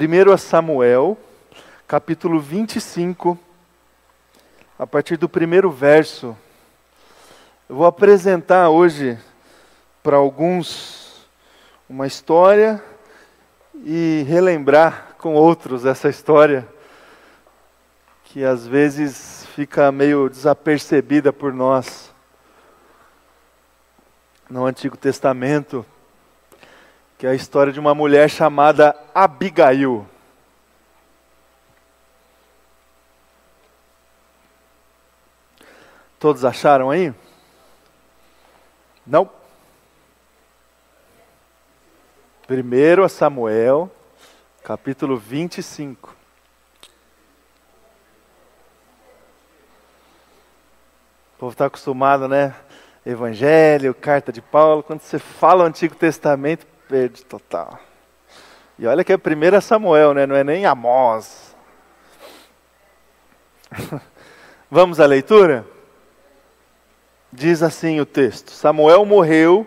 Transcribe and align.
1 0.00 0.36
Samuel, 0.36 1.18
capítulo 1.88 2.38
25, 2.38 3.36
a 4.78 4.86
partir 4.86 5.16
do 5.16 5.28
primeiro 5.28 5.72
verso. 5.72 6.38
Eu 7.68 7.74
vou 7.74 7.84
apresentar 7.84 8.68
hoje 8.68 9.18
para 10.00 10.16
alguns 10.16 11.26
uma 11.88 12.06
história 12.06 12.80
e 13.84 14.24
relembrar 14.28 15.16
com 15.18 15.34
outros 15.34 15.84
essa 15.84 16.08
história 16.08 16.64
que 18.22 18.44
às 18.44 18.68
vezes 18.68 19.46
fica 19.56 19.90
meio 19.90 20.28
desapercebida 20.28 21.32
por 21.32 21.52
nós. 21.52 22.14
No 24.48 24.64
Antigo 24.64 24.96
Testamento, 24.96 25.84
que 27.18 27.26
é 27.26 27.30
a 27.30 27.34
história 27.34 27.72
de 27.72 27.80
uma 27.80 27.96
mulher 27.96 28.30
chamada 28.30 28.96
Abigail. 29.12 30.06
Todos 36.20 36.44
acharam 36.44 36.90
aí? 36.90 37.12
Não? 39.04 39.28
Primeiro 42.46 43.02
a 43.02 43.08
Samuel, 43.08 43.90
capítulo 44.62 45.16
25. 45.16 46.16
O 51.34 51.38
povo 51.38 51.52
está 51.52 51.66
acostumado, 51.66 52.28
né? 52.28 52.54
Evangelho, 53.04 53.92
carta 53.92 54.32
de 54.32 54.40
Paulo. 54.40 54.84
Quando 54.84 55.00
você 55.00 55.18
fala 55.18 55.64
o 55.64 55.66
Antigo 55.66 55.96
Testamento, 55.96 56.77
perde 56.88 57.22
total. 57.24 57.78
E 58.78 58.86
olha 58.86 59.04
que 59.04 59.12
é 59.12 59.18
primeira 59.18 59.60
Samuel, 59.60 60.14
né? 60.14 60.26
Não 60.26 60.34
é 60.34 60.42
nem 60.42 60.64
Amós. 60.64 61.54
Vamos 64.70 64.98
à 64.98 65.04
leitura? 65.06 65.66
Diz 67.30 67.62
assim 67.62 68.00
o 68.00 68.06
texto: 68.06 68.50
Samuel 68.50 69.04
morreu 69.04 69.66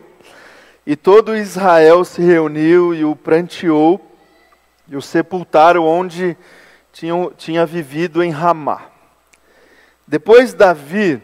e 0.86 0.96
todo 0.96 1.36
Israel 1.36 2.04
se 2.04 2.24
reuniu 2.24 2.96
e 2.96 3.06
o 3.06 3.16
pranteou 3.16 4.02
e 4.88 4.96
o 4.96 5.02
sepultaram 5.02 5.86
onde 5.86 6.36
tinha, 6.92 7.14
tinha 7.38 7.66
vivido 7.68 8.24
em 8.24 8.32
Ramá. 8.32 8.88
Depois 10.08 10.54
Davi 10.54 11.22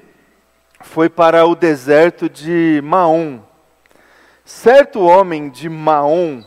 foi 0.82 1.10
para 1.10 1.46
o 1.46 1.56
deserto 1.56 2.30
de 2.30 2.80
Maom 2.84 3.47
Certo 4.48 5.02
homem 5.02 5.50
de 5.50 5.68
Maom, 5.68 6.42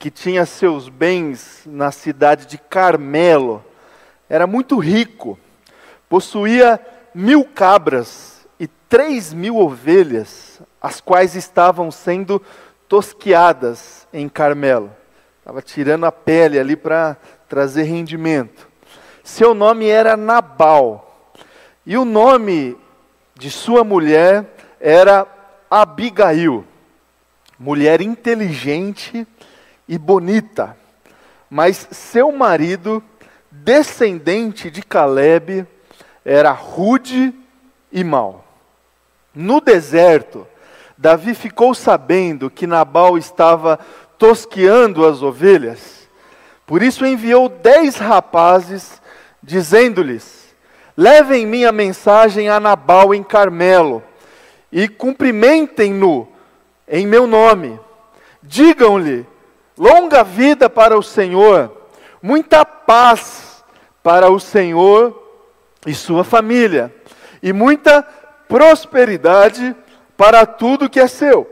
que 0.00 0.10
tinha 0.10 0.44
seus 0.44 0.88
bens 0.88 1.62
na 1.64 1.92
cidade 1.92 2.44
de 2.44 2.58
Carmelo, 2.58 3.64
era 4.28 4.48
muito 4.48 4.78
rico, 4.78 5.38
possuía 6.08 6.84
mil 7.14 7.44
cabras 7.44 8.44
e 8.58 8.66
três 8.66 9.32
mil 9.32 9.58
ovelhas, 9.58 10.60
as 10.82 11.00
quais 11.00 11.36
estavam 11.36 11.88
sendo 11.92 12.42
tosquiadas 12.88 14.08
em 14.12 14.28
Carmelo. 14.28 14.90
Estava 15.38 15.62
tirando 15.62 16.04
a 16.04 16.10
pele 16.10 16.58
ali 16.58 16.74
para 16.74 17.16
trazer 17.48 17.84
rendimento. 17.84 18.68
Seu 19.22 19.54
nome 19.54 19.86
era 19.86 20.16
Nabal, 20.16 21.32
e 21.86 21.96
o 21.96 22.04
nome 22.04 22.76
de 23.36 23.52
sua 23.52 23.84
mulher 23.84 24.52
era 24.80 25.28
Abigail 25.70 26.64
mulher 27.58 28.00
inteligente 28.00 29.26
e 29.88 29.98
bonita, 29.98 30.76
mas 31.48 31.88
seu 31.90 32.30
marido, 32.32 33.02
descendente 33.50 34.70
de 34.70 34.82
Caleb, 34.82 35.66
era 36.24 36.50
rude 36.50 37.32
e 37.90 38.04
mau. 38.04 38.44
No 39.34 39.60
deserto, 39.60 40.46
Davi 40.98 41.34
ficou 41.34 41.74
sabendo 41.74 42.50
que 42.50 42.66
Nabal 42.66 43.16
estava 43.16 43.78
tosqueando 44.18 45.06
as 45.06 45.22
ovelhas, 45.22 46.08
por 46.66 46.82
isso 46.82 47.06
enviou 47.06 47.48
dez 47.48 47.96
rapazes, 47.96 49.00
dizendo-lhes: 49.42 50.54
Levem 50.96 51.46
minha 51.46 51.70
mensagem 51.70 52.48
a 52.48 52.58
Nabal 52.58 53.14
em 53.14 53.22
Carmelo 53.22 54.02
e 54.72 54.88
cumprimentem-no 54.88 56.35
em 56.88 57.06
meu 57.06 57.26
nome. 57.26 57.78
Digam-lhe: 58.42 59.26
longa 59.76 60.22
vida 60.22 60.68
para 60.68 60.96
o 60.96 61.02
Senhor, 61.02 61.70
muita 62.22 62.64
paz 62.64 63.64
para 64.02 64.30
o 64.30 64.38
Senhor 64.38 65.22
e 65.86 65.94
sua 65.94 66.24
família, 66.24 66.94
e 67.42 67.52
muita 67.52 68.02
prosperidade 68.48 69.74
para 70.16 70.46
tudo 70.46 70.88
que 70.88 71.00
é 71.00 71.06
seu. 71.06 71.50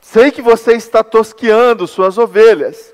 Sei 0.00 0.30
que 0.30 0.42
você 0.42 0.74
está 0.74 1.02
tosqueando 1.02 1.86
suas 1.86 2.18
ovelhas. 2.18 2.92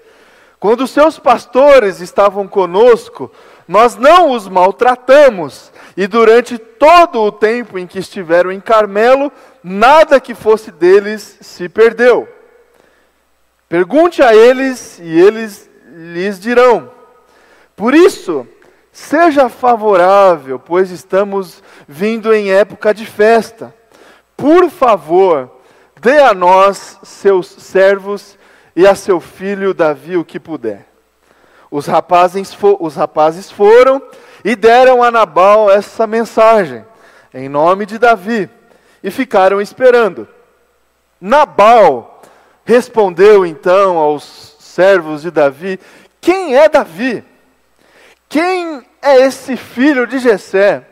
Quando 0.61 0.87
seus 0.87 1.19
pastores 1.19 2.01
estavam 2.01 2.47
conosco, 2.47 3.33
nós 3.67 3.97
não 3.97 4.31
os 4.31 4.47
maltratamos, 4.47 5.73
e 5.97 6.07
durante 6.07 6.59
todo 6.59 7.21
o 7.21 7.33
tempo 7.33 7.79
em 7.79 7.87
que 7.87 7.99
estiveram 7.99 8.53
em 8.53 8.61
Carmelo, 8.61 9.33
nada 9.63 10.21
que 10.21 10.35
fosse 10.35 10.71
deles 10.71 11.39
se 11.41 11.69
perdeu. 11.69 12.29
Pergunte 13.69 14.23
a 14.23 14.35
eles 14.35 14.99
e 14.99 15.21
eles 15.21 15.71
lhes 15.87 16.41
dirão. 16.41 16.91
Por 17.77 17.95
isso, 17.95 18.47
seja 18.91 19.49
favorável, 19.49 20.59
pois 20.59 20.91
estamos 20.91 21.63
vindo 21.87 22.35
em 22.35 22.51
época 22.51 22.93
de 22.93 23.07
festa. 23.07 23.75
Por 24.37 24.71
favor, 24.71 25.51
dê 26.01 26.19
a 26.19 26.35
nós, 26.35 26.99
seus 27.03 27.47
servos, 27.47 28.39
e 28.75 28.87
a 28.87 28.95
seu 28.95 29.21
filho 29.21 29.75
Davi 29.75 30.17
o 30.17 30.25
que 30.25 30.41
puder. 30.41 30.87
Os 31.71 31.87
rapazes, 31.87 32.57
os 32.81 32.97
rapazes 32.97 33.51
foram 33.51 34.03
e 34.45 34.57
deram 34.57 35.03
a 35.03 35.11
Nabal 35.11 35.71
essa 35.71 36.07
mensagem, 36.07 36.85
em 37.33 37.49
nome 37.49 37.87
de 37.87 37.99
Davi 37.99 38.49
e 39.03 39.11
ficaram 39.11 39.61
esperando. 39.61 40.29
Nabal 41.21 42.23
respondeu 42.65 43.45
então 43.45 43.99
aos 43.99 44.57
servos 44.59 45.23
de 45.23 45.31
Davi: 45.31 45.79
Quem 46.21 46.57
é 46.57 46.69
Davi? 46.69 47.25
Quem 48.29 48.83
é 49.03 49.17
esse 49.23 49.57
filho 49.57 50.07
de 50.07 50.19
Jessé? 50.19 50.87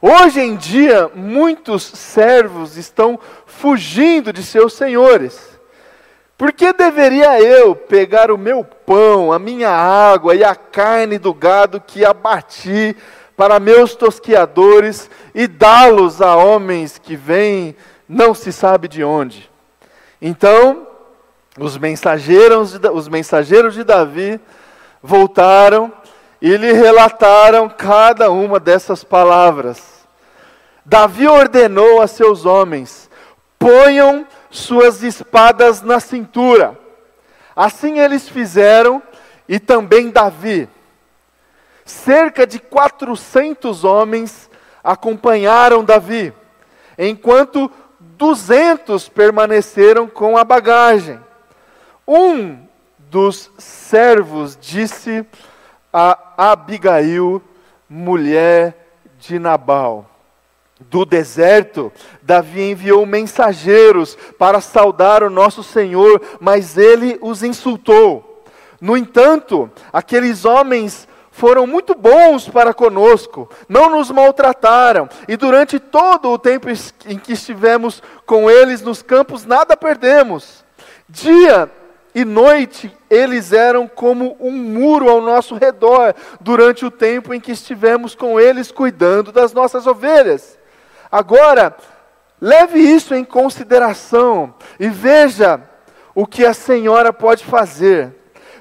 Hoje 0.00 0.40
em 0.40 0.54
dia, 0.54 1.10
muitos 1.14 1.82
servos 1.82 2.76
estão 2.76 3.18
fugindo 3.46 4.32
de 4.32 4.42
seus 4.42 4.74
senhores. 4.74 5.54
Por 6.36 6.52
que 6.52 6.72
deveria 6.72 7.40
eu 7.40 7.74
pegar 7.74 8.30
o 8.30 8.36
meu 8.36 8.64
pão, 8.64 9.32
a 9.32 9.38
minha 9.38 9.70
água 9.70 10.34
e 10.34 10.44
a 10.44 10.54
carne 10.54 11.16
do 11.16 11.32
gado 11.32 11.80
que 11.80 12.04
abati 12.04 12.94
para 13.36 13.58
meus 13.58 13.94
tosquiadores 13.94 15.10
e 15.34 15.46
dá-los 15.46 16.22
a 16.22 16.36
homens 16.36 16.98
que 16.98 17.16
vêm, 17.16 17.76
não 18.08 18.34
se 18.34 18.52
sabe 18.52 18.88
de 18.88 19.02
onde. 19.02 19.50
Então, 20.20 20.86
os 21.58 21.76
mensageiros, 21.76 22.78
os 22.92 23.08
mensageiros 23.08 23.74
de 23.74 23.84
Davi 23.84 24.40
voltaram 25.02 25.92
e 26.40 26.56
lhe 26.56 26.72
relataram 26.72 27.68
cada 27.68 28.30
uma 28.30 28.58
dessas 28.60 29.04
palavras. 29.04 30.06
Davi 30.84 31.26
ordenou 31.26 32.02
a 32.02 32.06
seus 32.06 32.44
homens: 32.44 33.08
ponham 33.58 34.26
suas 34.50 35.02
espadas 35.02 35.82
na 35.82 36.00
cintura. 36.00 36.78
Assim 37.56 37.98
eles 37.98 38.28
fizeram, 38.28 39.02
e 39.48 39.58
também 39.58 40.10
Davi. 40.10 40.68
Cerca 41.84 42.46
de 42.46 42.58
400 42.58 43.84
homens 43.84 44.50
acompanharam 44.82 45.84
Davi, 45.84 46.32
enquanto 46.98 47.70
200 48.00 49.08
permaneceram 49.08 50.06
com 50.06 50.36
a 50.36 50.44
bagagem. 50.44 51.20
Um 52.06 52.58
dos 53.10 53.50
servos 53.58 54.58
disse 54.60 55.26
a 55.92 56.50
Abigail, 56.52 57.42
mulher 57.88 58.76
de 59.18 59.38
Nabal: 59.38 60.10
Do 60.80 61.04
deserto, 61.04 61.92
Davi 62.22 62.62
enviou 62.62 63.06
mensageiros 63.06 64.16
para 64.38 64.60
saudar 64.60 65.22
o 65.22 65.30
nosso 65.30 65.62
Senhor, 65.62 66.20
mas 66.40 66.76
ele 66.76 67.18
os 67.20 67.42
insultou. 67.42 68.44
No 68.80 68.96
entanto, 68.96 69.70
aqueles 69.92 70.44
homens 70.44 71.08
foram 71.34 71.66
muito 71.66 71.96
bons 71.96 72.48
para 72.48 72.72
conosco, 72.72 73.50
não 73.68 73.90
nos 73.90 74.08
maltrataram, 74.08 75.08
e 75.26 75.36
durante 75.36 75.80
todo 75.80 76.30
o 76.30 76.38
tempo 76.38 76.68
em 76.70 77.18
que 77.18 77.32
estivemos 77.32 78.00
com 78.24 78.48
eles 78.48 78.80
nos 78.82 79.02
campos, 79.02 79.44
nada 79.44 79.76
perdemos. 79.76 80.64
Dia 81.08 81.68
e 82.14 82.24
noite 82.24 82.96
eles 83.10 83.52
eram 83.52 83.88
como 83.88 84.36
um 84.38 84.52
muro 84.52 85.10
ao 85.10 85.20
nosso 85.20 85.56
redor 85.56 86.14
durante 86.40 86.86
o 86.86 86.90
tempo 86.90 87.34
em 87.34 87.40
que 87.40 87.50
estivemos 87.50 88.14
com 88.14 88.38
eles 88.38 88.70
cuidando 88.70 89.32
das 89.32 89.52
nossas 89.52 89.88
ovelhas. 89.88 90.56
Agora, 91.10 91.76
leve 92.40 92.78
isso 92.78 93.12
em 93.12 93.24
consideração 93.24 94.54
e 94.78 94.88
veja 94.88 95.60
o 96.14 96.28
que 96.28 96.46
a 96.46 96.54
senhora 96.54 97.12
pode 97.12 97.44
fazer, 97.44 98.14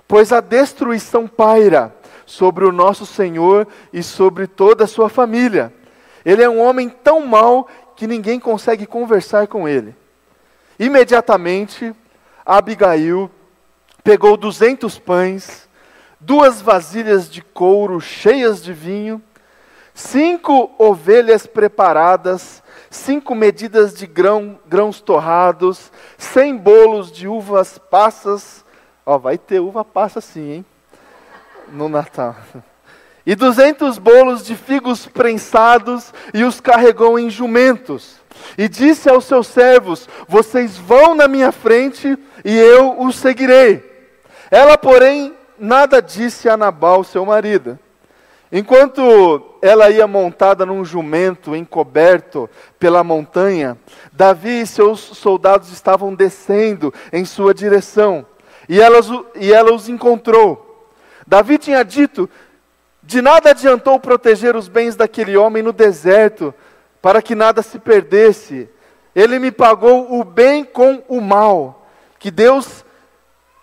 pois 0.07 0.31
a 0.33 0.41
destruição 0.41 1.27
paira 1.27 1.93
sobre 2.25 2.65
o 2.65 2.71
nosso 2.71 3.05
Senhor 3.05 3.67
e 3.91 4.01
sobre 4.01 4.47
toda 4.47 4.83
a 4.83 4.87
sua 4.87 5.09
família. 5.09 5.73
Ele 6.25 6.41
é 6.43 6.49
um 6.49 6.61
homem 6.61 6.89
tão 6.89 7.25
mau 7.25 7.67
que 7.95 8.07
ninguém 8.07 8.39
consegue 8.39 8.85
conversar 8.85 9.47
com 9.47 9.67
ele. 9.67 9.95
Imediatamente, 10.79 11.93
Abigail 12.45 13.29
pegou 14.03 14.35
duzentos 14.35 14.97
pães, 14.97 15.69
duas 16.19 16.61
vasilhas 16.61 17.29
de 17.29 17.41
couro 17.41 17.99
cheias 18.01 18.63
de 18.63 18.73
vinho, 18.73 19.21
cinco 19.93 20.71
ovelhas 20.77 21.45
preparadas, 21.45 22.63
cinco 22.89 23.35
medidas 23.35 23.93
de 23.93 24.07
grão, 24.07 24.59
grãos 24.65 24.99
torrados, 24.99 25.91
cem 26.17 26.55
bolos 26.55 27.11
de 27.11 27.27
uvas 27.27 27.77
passas. 27.77 28.65
Ó, 29.05 29.17
vai 29.17 29.37
ter 29.37 29.59
uva 29.59 29.83
passa 29.83 30.21
sim, 30.21 30.51
hein? 30.51 30.65
No 31.71 31.89
Natal. 31.89 32.35
E 33.25 33.35
duzentos 33.35 33.97
bolos 33.97 34.45
de 34.45 34.55
figos 34.55 35.05
prensados, 35.05 36.13
e 36.33 36.43
os 36.43 36.59
carregou 36.59 37.17
em 37.17 37.29
jumentos. 37.29 38.21
E 38.57 38.67
disse 38.67 39.09
aos 39.09 39.25
seus 39.25 39.47
servos: 39.47 40.09
Vocês 40.27 40.77
vão 40.77 41.15
na 41.15 41.27
minha 41.27 41.51
frente, 41.51 42.17
e 42.43 42.57
eu 42.57 42.99
os 42.99 43.15
seguirei. 43.15 43.83
Ela, 44.51 44.77
porém, 44.77 45.33
nada 45.57 46.01
disse 46.01 46.49
a 46.49 46.57
Nabal, 46.57 47.03
seu 47.03 47.25
marido. 47.25 47.79
Enquanto 48.51 49.57
ela 49.63 49.89
ia 49.89 50.05
montada 50.05 50.63
num 50.63 50.85
jumento 50.85 51.55
encoberto 51.55 52.47
pela 52.77 53.03
montanha, 53.03 53.75
Davi 54.11 54.61
e 54.61 54.67
seus 54.67 54.99
soldados 54.99 55.71
estavam 55.71 56.13
descendo 56.13 56.93
em 57.11 57.25
sua 57.25 57.51
direção, 57.51 58.23
e 58.69 58.79
ela, 58.79 58.99
e 59.35 59.51
ela 59.51 59.73
os 59.73 59.89
encontrou. 59.89 60.72
Davi 61.27 61.57
tinha 61.57 61.83
dito: 61.83 62.29
De 63.01 63.21
nada 63.21 63.51
adiantou 63.51 63.99
proteger 63.99 64.55
os 64.55 64.67
bens 64.67 64.95
daquele 64.95 65.35
homem 65.37 65.63
no 65.63 65.73
deserto, 65.73 66.53
para 67.01 67.21
que 67.21 67.35
nada 67.35 67.61
se 67.61 67.79
perdesse. 67.79 68.69
Ele 69.15 69.39
me 69.39 69.51
pagou 69.51 70.19
o 70.19 70.23
bem 70.23 70.63
com 70.63 71.03
o 71.07 71.21
mal. 71.21 71.87
Que 72.19 72.31
Deus 72.31 72.83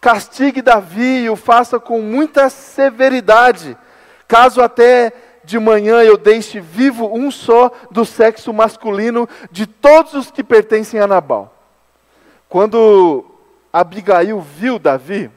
castigue 0.01 0.62
Davi 0.62 1.25
e 1.25 1.31
o 1.31 1.37
faça 1.37 1.79
com 1.79 2.01
muita 2.01 2.49
severidade, 2.49 3.77
caso 4.27 4.62
até 4.62 5.12
de 5.45 5.59
manhã 5.59 6.03
eu 6.03 6.17
deixe 6.17 6.61
vivo 6.61 7.12
um 7.12 7.31
só 7.31 7.71
do 7.91 8.05
sexo 8.05 8.53
masculino 8.53 9.29
de 9.51 9.67
todos 9.67 10.15
os 10.15 10.31
que 10.31 10.45
pertencem 10.45 11.01
a 11.01 11.07
Nabal. 11.07 11.55
Quando 12.49 13.25
Abigail 13.73 14.41
viu 14.41 14.79
Davi, 14.79 15.31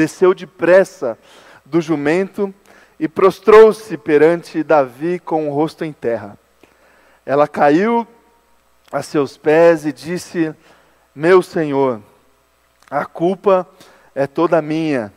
desceu 0.00 0.32
depressa 0.32 1.18
do 1.62 1.78
jumento 1.78 2.54
e 2.98 3.06
prostrou-se 3.06 3.98
perante 3.98 4.62
Davi 4.62 5.18
com 5.18 5.46
o 5.46 5.52
rosto 5.52 5.84
em 5.84 5.92
terra. 5.92 6.38
Ela 7.26 7.46
caiu 7.46 8.08
a 8.90 9.02
seus 9.02 9.36
pés 9.36 9.84
e 9.84 9.92
disse: 9.92 10.54
Meu 11.14 11.42
senhor, 11.42 12.00
a 12.90 13.04
culpa 13.04 13.68
é 14.14 14.26
toda 14.26 14.62
minha. 14.62 15.12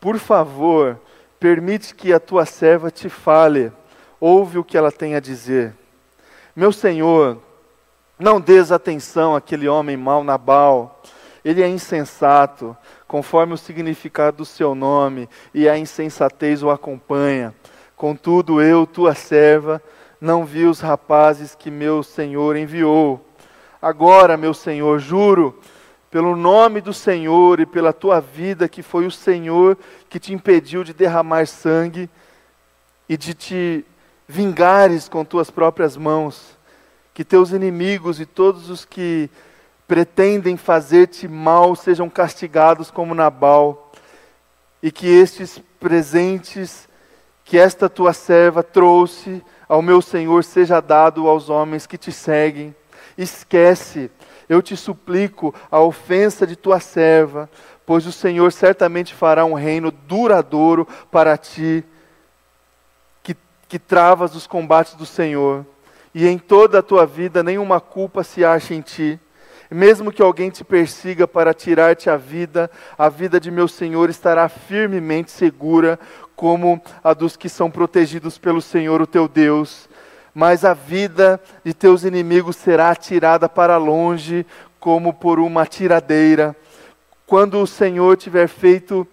Por 0.00 0.18
favor, 0.18 1.00
permite 1.38 1.94
que 1.94 2.12
a 2.12 2.18
tua 2.18 2.44
serva 2.44 2.90
te 2.90 3.08
fale. 3.08 3.72
Ouve 4.18 4.58
o 4.58 4.64
que 4.64 4.76
ela 4.76 4.90
tem 4.90 5.14
a 5.14 5.20
dizer. 5.20 5.72
Meu 6.56 6.72
senhor, 6.72 7.40
não 8.18 8.40
des 8.40 8.72
atenção 8.72 9.36
àquele 9.36 9.68
homem 9.68 9.96
mau 9.96 10.24
Nabal. 10.24 11.00
Ele 11.44 11.62
é 11.62 11.68
insensato, 11.68 12.76
conforme 13.06 13.54
o 13.54 13.58
significado 13.58 14.38
do 14.38 14.44
seu 14.44 14.74
nome, 14.74 15.28
e 15.54 15.68
a 15.68 15.78
insensatez 15.78 16.62
o 16.62 16.70
acompanha. 16.70 17.54
Contudo, 17.96 18.60
eu, 18.60 18.86
tua 18.86 19.14
serva, 19.14 19.82
não 20.20 20.44
vi 20.44 20.64
os 20.64 20.80
rapazes 20.80 21.54
que 21.54 21.70
meu 21.70 22.02
senhor 22.02 22.56
enviou. 22.56 23.24
Agora, 23.80 24.36
meu 24.36 24.52
senhor, 24.52 24.98
juro 24.98 25.58
pelo 26.10 26.34
nome 26.34 26.80
do 26.80 26.92
Senhor 26.92 27.60
e 27.60 27.66
pela 27.66 27.92
tua 27.92 28.20
vida, 28.20 28.68
que 28.68 28.82
foi 28.82 29.06
o 29.06 29.10
Senhor 29.12 29.78
que 30.08 30.18
te 30.18 30.34
impediu 30.34 30.82
de 30.82 30.92
derramar 30.92 31.46
sangue 31.46 32.10
e 33.08 33.16
de 33.16 33.32
te 33.32 33.84
vingares 34.26 35.08
com 35.08 35.24
tuas 35.24 35.50
próprias 35.50 35.96
mãos, 35.96 36.58
que 37.14 37.24
teus 37.24 37.52
inimigos 37.52 38.20
e 38.20 38.26
todos 38.26 38.70
os 38.70 38.84
que 38.84 39.30
pretendem 39.90 40.56
fazer-te 40.56 41.26
mal 41.26 41.74
sejam 41.74 42.08
castigados 42.08 42.92
como 42.92 43.12
Nabal, 43.12 43.90
e 44.80 44.92
que 44.92 45.08
estes 45.08 45.60
presentes 45.80 46.88
que 47.44 47.58
esta 47.58 47.88
tua 47.88 48.12
serva 48.12 48.62
trouxe 48.62 49.42
ao 49.68 49.82
meu 49.82 50.00
Senhor 50.00 50.44
seja 50.44 50.78
dado 50.78 51.26
aos 51.26 51.50
homens 51.50 51.88
que 51.88 51.98
te 51.98 52.12
seguem. 52.12 52.72
Esquece 53.18 54.12
eu 54.48 54.62
te 54.62 54.76
suplico 54.76 55.52
a 55.68 55.80
ofensa 55.80 56.46
de 56.46 56.54
tua 56.54 56.78
serva, 56.78 57.50
pois 57.84 58.06
o 58.06 58.12
Senhor 58.12 58.52
certamente 58.52 59.12
fará 59.12 59.44
um 59.44 59.54
reino 59.54 59.90
duradouro 59.90 60.86
para 61.10 61.36
ti, 61.36 61.84
que, 63.24 63.36
que 63.68 63.78
travas 63.80 64.36
os 64.36 64.46
combates 64.46 64.94
do 64.94 65.04
Senhor, 65.04 65.66
e 66.14 66.28
em 66.28 66.38
toda 66.38 66.78
a 66.78 66.82
tua 66.82 67.04
vida 67.04 67.42
nenhuma 67.42 67.80
culpa 67.80 68.22
se 68.22 68.44
acha 68.44 68.72
em 68.72 68.82
ti. 68.82 69.18
Mesmo 69.70 70.10
que 70.10 70.20
alguém 70.20 70.50
te 70.50 70.64
persiga 70.64 71.28
para 71.28 71.54
tirar-te 71.54 72.10
a 72.10 72.16
vida, 72.16 72.70
a 72.98 73.08
vida 73.08 73.38
de 73.38 73.50
meu 73.50 73.68
Senhor 73.68 74.10
estará 74.10 74.48
firmemente 74.48 75.30
segura, 75.30 75.98
como 76.34 76.82
a 77.04 77.14
dos 77.14 77.36
que 77.36 77.48
são 77.48 77.70
protegidos 77.70 78.36
pelo 78.36 78.60
Senhor, 78.60 79.00
o 79.00 79.06
teu 79.06 79.28
Deus 79.28 79.88
mas 80.34 80.64
a 80.64 80.74
vida 80.74 81.40
de 81.64 81.74
teus 81.74 82.04
inimigos 82.04 82.56
será 82.56 82.94
tirada 82.94 83.48
para 83.48 83.76
longe, 83.76 84.46
como 84.78 85.12
por 85.12 85.38
uma 85.38 85.66
tiradeira. 85.66 86.56
Quando 87.26 87.60
o 87.60 87.66
Senhor 87.66 88.16
tiver 88.16 88.48
feito 88.48 89.06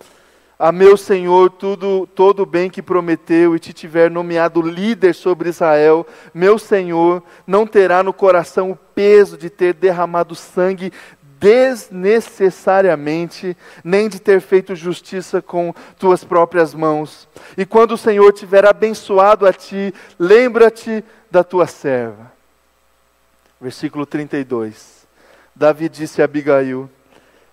a 0.58 0.72
meu 0.72 0.98
Senhor 0.98 1.52
tudo, 1.52 2.08
todo 2.16 2.42
o 2.42 2.46
bem 2.46 2.70
que 2.70 2.82
prometeu 2.82 3.56
e 3.56 3.60
te 3.60 3.74
tiver 3.74 4.10
nomeado 4.10 4.62
líder 4.62 5.14
sobre 5.14 5.50
Israel, 5.50 6.06
meu 6.34 6.58
Senhor 6.58 7.22
não 7.46 7.68
terá 7.68 8.02
no 8.02 8.14
coração 8.14 8.72
o 8.72 8.80
peso 8.98 9.38
de 9.38 9.48
ter 9.48 9.76
derramado 9.76 10.34
sangue 10.34 10.92
desnecessariamente, 11.40 13.56
nem 13.84 14.10
de 14.10 14.20
ter 14.20 14.42
feito 14.42 14.74
justiça 14.74 15.40
com 15.40 15.72
tuas 16.00 16.24
próprias 16.24 16.74
mãos. 16.74 17.30
E 17.56 17.64
quando 17.64 17.92
o 17.92 17.98
Senhor 17.98 18.34
tiver 18.34 18.66
abençoado 18.66 19.46
a 19.46 19.54
ti, 19.54 19.94
lembra-te 20.18 21.06
da 21.30 21.44
tua 21.44 21.68
serva. 21.68 22.32
Versículo 23.62 24.04
32. 24.04 25.06
Davi 25.56 25.90
disse 25.90 26.24
a 26.24 26.26
Abigail: 26.26 26.90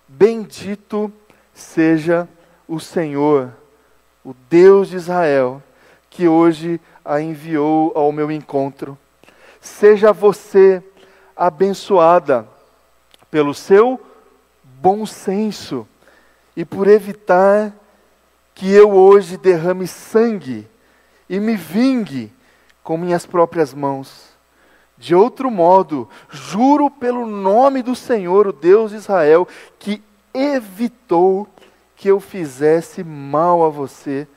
Bendito 0.07 1.13
seja 1.53 2.27
o 2.67 2.79
Senhor, 2.79 3.53
o 4.23 4.33
Deus 4.49 4.89
de 4.89 4.95
Israel, 4.95 5.61
que 6.09 6.27
hoje 6.27 6.81
a 7.05 7.21
enviou 7.21 7.91
ao 7.95 8.11
meu 8.11 8.31
encontro. 8.31 8.97
Seja 9.61 10.11
você 10.11 10.81
abençoada 11.35 12.47
pelo 13.29 13.53
seu 13.53 13.99
bom 14.63 15.05
senso 15.05 15.87
e 16.55 16.63
por 16.63 16.87
evitar 16.87 17.73
que 18.53 18.71
eu 18.71 18.91
hoje 18.91 19.37
derrame 19.37 19.87
sangue 19.87 20.67
e 21.29 21.39
me 21.39 21.55
vingue 21.55 22.31
com 22.83 22.97
minhas 22.97 23.25
próprias 23.25 23.73
mãos. 23.73 24.29
De 24.97 25.13
outro 25.13 25.51
modo, 25.51 26.07
juro 26.29 26.89
pelo 26.89 27.25
nome 27.25 27.81
do 27.81 27.95
Senhor, 27.95 28.47
o 28.47 28.53
Deus 28.53 28.91
de 28.91 28.97
Israel, 28.97 29.45
que 29.77 30.01
evitou 30.33 31.47
que 31.95 32.07
eu 32.07 32.19
fizesse 32.19 33.03
mal 33.03 33.65
a 33.65 33.69
você, 33.69 34.27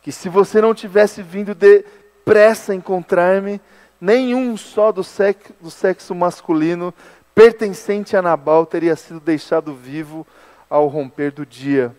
que 0.00 0.12
se 0.12 0.28
você 0.28 0.60
não 0.60 0.74
tivesse 0.74 1.22
vindo 1.22 1.54
depressa 1.54 2.74
encontrar-me, 2.74 3.60
nenhum 4.02 4.56
só 4.56 4.90
do 4.90 5.04
sexo, 5.04 5.54
do 5.60 5.70
sexo 5.70 6.12
masculino 6.12 6.92
pertencente 7.32 8.16
a 8.16 8.20
Nabal 8.20 8.66
teria 8.66 8.96
sido 8.96 9.20
deixado 9.20 9.76
vivo 9.76 10.26
ao 10.68 10.88
romper 10.88 11.30
do 11.30 11.46
dia. 11.46 11.96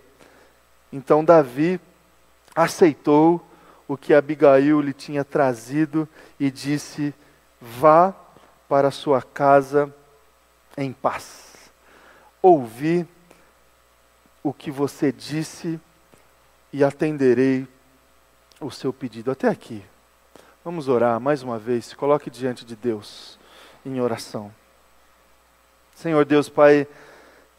Então 0.92 1.24
Davi 1.24 1.80
aceitou 2.54 3.42
o 3.88 3.96
que 3.96 4.14
Abigail 4.14 4.82
lhe 4.82 4.92
tinha 4.92 5.24
trazido 5.24 6.08
e 6.38 6.52
disse: 6.52 7.14
Vá 7.62 8.14
para 8.68 8.92
sua 8.92 9.22
casa 9.22 9.94
em 10.76 10.92
paz. 10.92 11.72
Ouvi 12.42 13.08
o 14.44 14.52
que 14.52 14.70
você 14.70 15.10
disse 15.10 15.80
e 16.74 16.84
atenderei 16.84 17.66
o 18.60 18.70
seu 18.70 18.92
pedido. 18.92 19.32
Até 19.32 19.48
aqui. 19.48 19.82
Vamos 20.66 20.88
orar 20.88 21.20
mais 21.20 21.44
uma 21.44 21.60
vez. 21.60 21.88
Se 21.88 21.96
coloque 21.96 22.30
diante 22.30 22.64
de 22.64 22.74
Deus 22.74 23.38
em 23.86 24.00
oração. 24.00 24.50
Senhor 25.94 26.24
Deus, 26.24 26.48
Pai, 26.48 26.88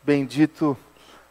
bendito, 0.02 0.74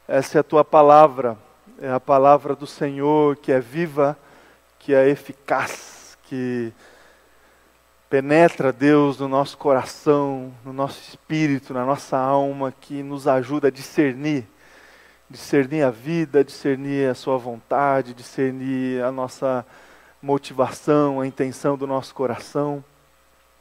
essa 0.08 0.38
é 0.38 0.42
a 0.42 0.44
tua 0.44 0.64
palavra, 0.64 1.36
é 1.82 1.92
a 1.92 2.00
palavra 2.00 2.56
do 2.56 2.68
Senhor 2.68 3.38
que 3.38 3.52
é 3.52 3.60
viva, 3.60 4.16
que 4.78 4.94
é 4.94 5.10
eficaz, 5.10 6.16
que 6.26 6.72
penetra, 8.08 8.72
Deus, 8.72 9.18
no 9.18 9.28
nosso 9.28 9.58
coração, 9.58 10.54
no 10.64 10.72
nosso 10.72 11.00
espírito, 11.00 11.74
na 11.74 11.84
nossa 11.84 12.16
alma, 12.16 12.72
que 12.72 13.02
nos 13.02 13.28
ajuda 13.28 13.70
a 13.70 13.72
discernir, 13.72 14.46
discernir 15.28 15.82
a 15.82 15.90
vida, 15.90 16.44
discernir 16.44 17.10
a 17.10 17.16
Sua 17.16 17.40
vontade, 17.40 18.14
discernir 18.14 19.04
a 19.04 19.12
nossa 19.12 19.66
motivação, 20.24 21.20
a 21.20 21.28
intenção 21.28 21.78
do 21.78 21.86
nosso 21.86 22.16
coração. 22.16 22.84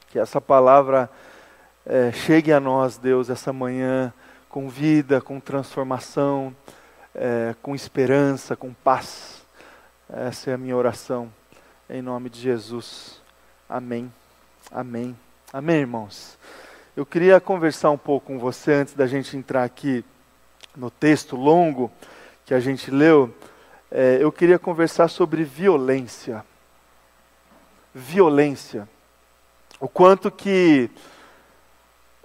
Que 0.09 0.17
essa 0.17 0.39
palavra 0.39 1.09
é, 1.85 2.09
chegue 2.13 2.53
a 2.53 2.59
nós, 2.59 2.97
Deus, 2.97 3.29
essa 3.29 3.51
manhã, 3.51 4.13
com 4.47 4.69
vida, 4.69 5.19
com 5.19 5.41
transformação, 5.41 6.55
é, 7.13 7.53
com 7.61 7.75
esperança, 7.75 8.55
com 8.55 8.73
paz. 8.73 9.45
Essa 10.09 10.51
é 10.51 10.53
a 10.53 10.57
minha 10.57 10.77
oração, 10.77 11.29
em 11.89 12.01
nome 12.01 12.29
de 12.29 12.39
Jesus. 12.39 13.21
Amém. 13.67 14.11
Amém. 14.71 15.17
Amém, 15.51 15.81
irmãos. 15.81 16.37
Eu 16.95 17.05
queria 17.05 17.41
conversar 17.41 17.91
um 17.91 17.97
pouco 17.97 18.27
com 18.27 18.39
você 18.39 18.71
antes 18.73 18.93
da 18.93 19.05
gente 19.05 19.35
entrar 19.35 19.65
aqui 19.65 20.05
no 20.77 20.89
texto 20.89 21.35
longo 21.35 21.91
que 22.45 22.53
a 22.53 22.59
gente 22.59 22.89
leu. 22.89 23.35
É, 23.91 24.17
eu 24.21 24.31
queria 24.31 24.57
conversar 24.57 25.09
sobre 25.09 25.43
violência. 25.43 26.45
Violência. 27.93 28.89
O 29.79 29.87
quanto 29.87 30.31
que 30.31 30.89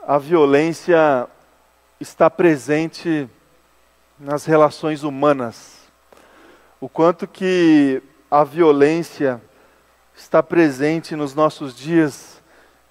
a 0.07 0.17
violência 0.17 1.29
está 2.01 2.31
presente 2.31 3.29
nas 4.19 4.45
relações 4.45 5.03
humanas. 5.03 5.79
O 6.81 6.89
quanto 6.89 7.27
que 7.27 8.03
a 8.31 8.45
violência 8.45 9.41
está 10.17 10.43
presente 10.43 11.15
nos 11.15 11.35
nossos 11.35 11.77
dias 11.77 12.43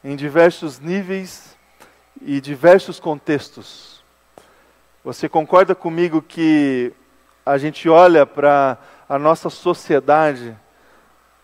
em 0.04 0.16
diversos 0.16 0.80
níveis 0.80 1.58
e 2.22 2.40
diversos 2.40 3.00
contextos. 3.00 4.04
Você 5.04 5.28
concorda 5.28 5.74
comigo 5.74 6.22
que 6.22 6.94
a 7.46 7.58
gente 7.58 7.88
olha 7.90 8.26
para 8.26 8.78
a 9.08 9.18
nossa 9.18 9.50
sociedade, 9.50 10.56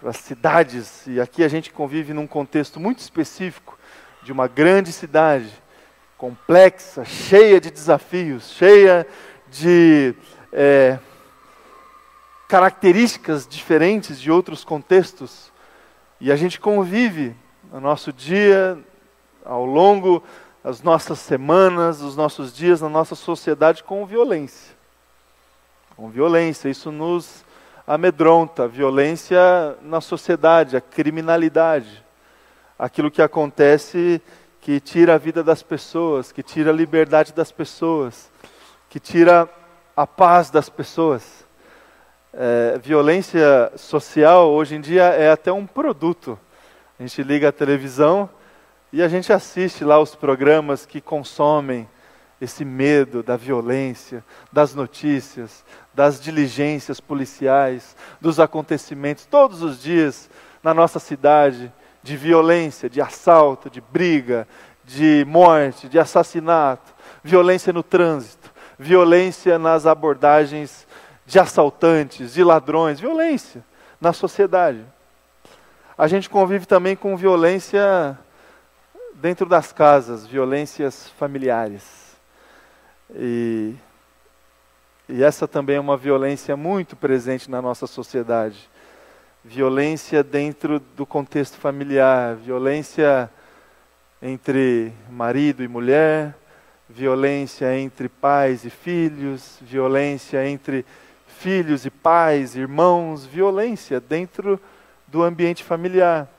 para 0.04 0.10
as 0.10 0.18
cidades, 0.18 1.08
e 1.08 1.22
aqui 1.22 1.46
a 1.46 1.48
gente 1.48 1.72
convive 1.72 2.12
num 2.12 2.28
contexto 2.28 2.78
muito 2.78 3.00
específico 3.00 3.80
de 4.22 4.34
uma 4.34 4.50
grande 4.50 4.92
cidade, 4.92 5.50
complexa, 6.18 7.06
cheia 7.06 7.62
de 7.62 7.72
desafios, 7.72 8.52
cheia 8.52 9.08
de 9.50 10.14
é, 10.52 11.00
características 12.50 13.48
diferentes 13.48 14.20
de 14.20 14.30
outros 14.30 14.66
contextos, 14.66 15.54
e 16.20 16.34
a 16.34 16.36
gente 16.36 16.60
convive 16.60 17.34
no 17.72 17.80
nosso 17.80 18.12
dia, 18.12 18.78
ao 19.46 19.66
longo 19.66 20.22
das 20.62 20.82
nossas 20.82 21.20
semanas, 21.20 22.00
dos 22.00 22.18
nossos 22.18 22.54
dias, 22.54 22.82
na 22.82 22.90
nossa 22.90 23.16
sociedade 23.16 23.82
com 23.86 24.06
violência. 24.06 24.76
Com 25.96 26.10
violência, 26.10 26.68
isso 26.68 26.92
nos 26.92 27.46
amedronta, 27.86 28.68
violência 28.68 29.40
na 29.82 30.02
sociedade, 30.02 30.78
a 30.78 30.82
criminalidade, 30.82 32.04
aquilo 32.78 33.12
que 33.12 33.22
acontece 33.22 34.22
que 34.62 34.80
tira 34.80 35.16
a 35.16 35.18
vida 35.18 35.44
das 35.44 35.62
pessoas, 35.62 36.32
que 36.32 36.42
tira 36.42 36.72
a 36.72 36.74
liberdade 36.74 37.34
das 37.34 37.52
pessoas, 37.52 38.32
que 38.90 39.00
tira 39.00 39.50
a 39.96 40.08
paz 40.08 40.50
das 40.50 40.70
pessoas. 40.70 41.46
É, 42.34 42.80
violência 42.82 43.72
social 43.76 44.50
hoje 44.50 44.76
em 44.76 44.82
dia 44.82 45.04
é 45.04 45.32
até 45.32 45.52
um 45.52 45.68
produto 45.68 46.40
a 47.00 47.06
gente 47.06 47.24
liga 47.24 47.50
a 47.50 47.52
televisão 47.52 48.30
e 48.92 49.02
a 49.02 49.08
gente 49.08 49.34
assiste 49.34 49.84
lá 49.84 50.00
os 50.00 50.16
programas 50.16 50.86
que 50.86 51.02
consomem 51.02 51.90
esse 52.40 52.64
medo 52.64 53.24
da 53.24 53.36
violência, 53.36 54.24
das 54.52 54.76
notícias, 54.76 55.66
das 55.94 56.20
diligências 56.20 57.00
policiais, 57.00 57.96
dos 58.20 58.40
acontecimentos 58.40 59.26
todos 59.26 59.62
os 59.62 59.82
dias 59.82 60.30
na 60.64 60.74
nossa 60.74 61.00
cidade 61.00 61.72
de 62.02 62.18
violência, 62.18 62.90
de 62.90 63.02
assalto, 63.02 63.70
de 63.70 63.80
briga, 63.80 64.48
de 64.84 65.24
morte, 65.28 65.88
de 65.88 66.00
assassinato, 66.00 66.94
violência 67.24 67.72
no 67.72 67.84
trânsito, 67.84 68.52
violência 68.78 69.58
nas 69.60 69.86
abordagens 69.86 70.88
de 71.26 71.40
assaltantes, 71.40 72.34
de 72.34 72.44
ladrões, 72.44 73.00
violência 73.00 73.64
na 74.02 74.12
sociedade 74.12 74.86
a 75.98 76.08
gente 76.08 76.30
convive 76.30 76.66
também 76.66 76.96
com 76.96 77.16
violência 77.16 78.18
dentro 79.14 79.46
das 79.46 79.72
casas, 79.72 80.26
violências 80.26 81.10
familiares. 81.20 82.18
E, 83.16 83.76
e 85.08 85.24
essa 85.24 85.48
também 85.48 85.76
é 85.76 85.80
uma 85.80 85.98
violência 85.98 86.56
muito 86.56 86.96
presente 86.96 87.52
na 87.52 87.62
nossa 87.62 87.86
sociedade. 87.86 88.70
Violência 89.44 90.24
dentro 90.24 90.80
do 90.80 91.06
contexto 91.06 91.58
familiar, 91.58 92.36
violência 92.36 93.30
entre 94.22 94.94
marido 95.10 95.62
e 95.62 95.68
mulher, 95.68 96.34
violência 96.88 97.78
entre 97.78 98.08
pais 98.08 98.64
e 98.64 98.70
filhos, 98.70 99.58
violência 99.62 100.48
entre 100.48 100.86
filhos 101.28 101.86
e 101.86 101.90
pais, 101.90 102.56
irmãos, 102.56 103.26
violência 103.26 104.00
dentro 104.00 104.58
do 105.06 105.22
ambiente 105.22 105.62
familiar. 105.62 106.30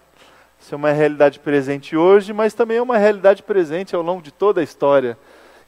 Isso 0.58 0.74
é 0.74 0.76
uma 0.76 0.92
realidade 0.92 1.38
presente 1.40 1.94
hoje, 1.94 2.32
mas 2.32 2.54
também 2.54 2.78
é 2.78 2.82
uma 2.82 2.96
realidade 2.96 3.42
presente 3.42 3.94
ao 3.94 4.00
longo 4.00 4.22
de 4.22 4.32
toda 4.32 4.62
a 4.62 4.64
história, 4.64 5.18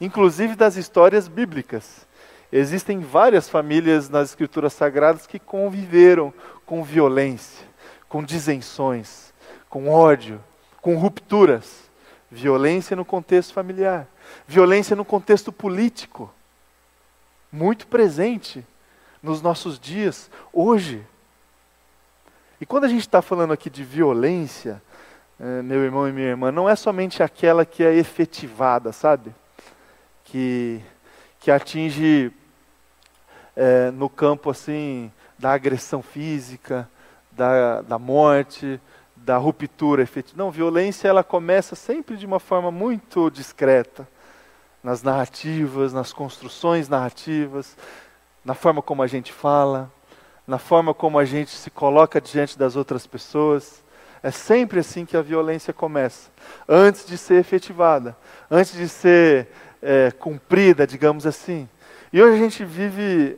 inclusive 0.01 0.55
das 0.55 0.75
histórias 0.75 1.27
bíblicas. 1.27 2.06
Existem 2.51 2.99
várias 2.99 3.49
famílias 3.49 4.09
nas 4.09 4.29
Escrituras 4.29 4.73
Sagradas 4.73 5.27
que 5.27 5.37
conviveram 5.37 6.33
com 6.65 6.83
violência, 6.83 7.65
com 8.07 8.23
disenções, 8.23 9.33
com 9.69 9.89
ódio, 9.89 10.41
com 10.81 10.95
rupturas. 10.97 11.87
Violência 12.29 12.93
no 12.93 13.05
contexto 13.05 13.53
familiar, 13.53 14.05
violência 14.45 14.97
no 14.97 15.05
contexto 15.05 15.49
político, 15.49 16.29
muito 17.49 17.87
presente 17.87 18.65
nos 19.23 19.41
nossos 19.41 19.79
dias, 19.79 20.29
hoje. 20.51 21.05
E 22.59 22.65
quando 22.65 22.83
a 22.83 22.89
gente 22.89 23.01
está 23.01 23.21
falando 23.21 23.53
aqui 23.53 23.69
de 23.69 23.81
violência, 23.81 24.81
é, 25.39 25.61
meu 25.61 25.79
irmão 25.83 26.07
e 26.07 26.11
minha 26.11 26.27
irmã, 26.27 26.51
não 26.51 26.67
é 26.67 26.75
somente 26.75 27.23
aquela 27.23 27.65
que 27.65 27.83
é 27.83 27.93
efetivada, 27.95 28.91
sabe? 28.91 29.33
Que, 30.25 30.81
que 31.39 31.51
atinge 31.51 32.31
é, 33.55 33.91
no 33.91 34.09
campo 34.09 34.49
assim 34.49 35.11
da 35.37 35.53
agressão 35.53 36.01
física, 36.01 36.89
da, 37.31 37.81
da 37.81 37.99
morte, 37.99 38.79
da 39.15 39.37
ruptura 39.37 40.01
efetiva. 40.01 40.41
Não, 40.41 40.51
violência 40.51 41.07
ela 41.07 41.23
começa 41.23 41.75
sempre 41.75 42.17
de 42.17 42.25
uma 42.25 42.39
forma 42.39 42.71
muito 42.71 43.29
discreta, 43.29 44.07
nas 44.83 45.03
narrativas, 45.03 45.91
nas 45.91 46.13
construções 46.13 46.87
narrativas, 46.87 47.75
na 48.43 48.53
forma 48.53 48.81
como 48.81 49.03
a 49.03 49.07
gente 49.07 49.33
fala, 49.33 49.91
na 50.47 50.57
forma 50.57 50.93
como 50.93 51.19
a 51.19 51.25
gente 51.25 51.51
se 51.51 51.69
coloca 51.69 52.21
diante 52.21 52.57
das 52.57 52.75
outras 52.75 53.05
pessoas. 53.05 53.83
É 54.23 54.31
sempre 54.31 54.79
assim 54.79 55.05
que 55.05 55.17
a 55.17 55.21
violência 55.21 55.73
começa, 55.73 56.31
antes 56.67 57.05
de 57.05 57.17
ser 57.17 57.35
efetivada, 57.35 58.17
antes 58.49 58.73
de 58.73 58.87
ser 58.87 59.49
é, 59.81 60.11
cumprida, 60.11 60.85
digamos 60.85 61.25
assim. 61.25 61.67
E 62.11 62.21
hoje 62.21 62.35
a 62.35 62.43
gente 62.43 62.65
vive 62.65 63.37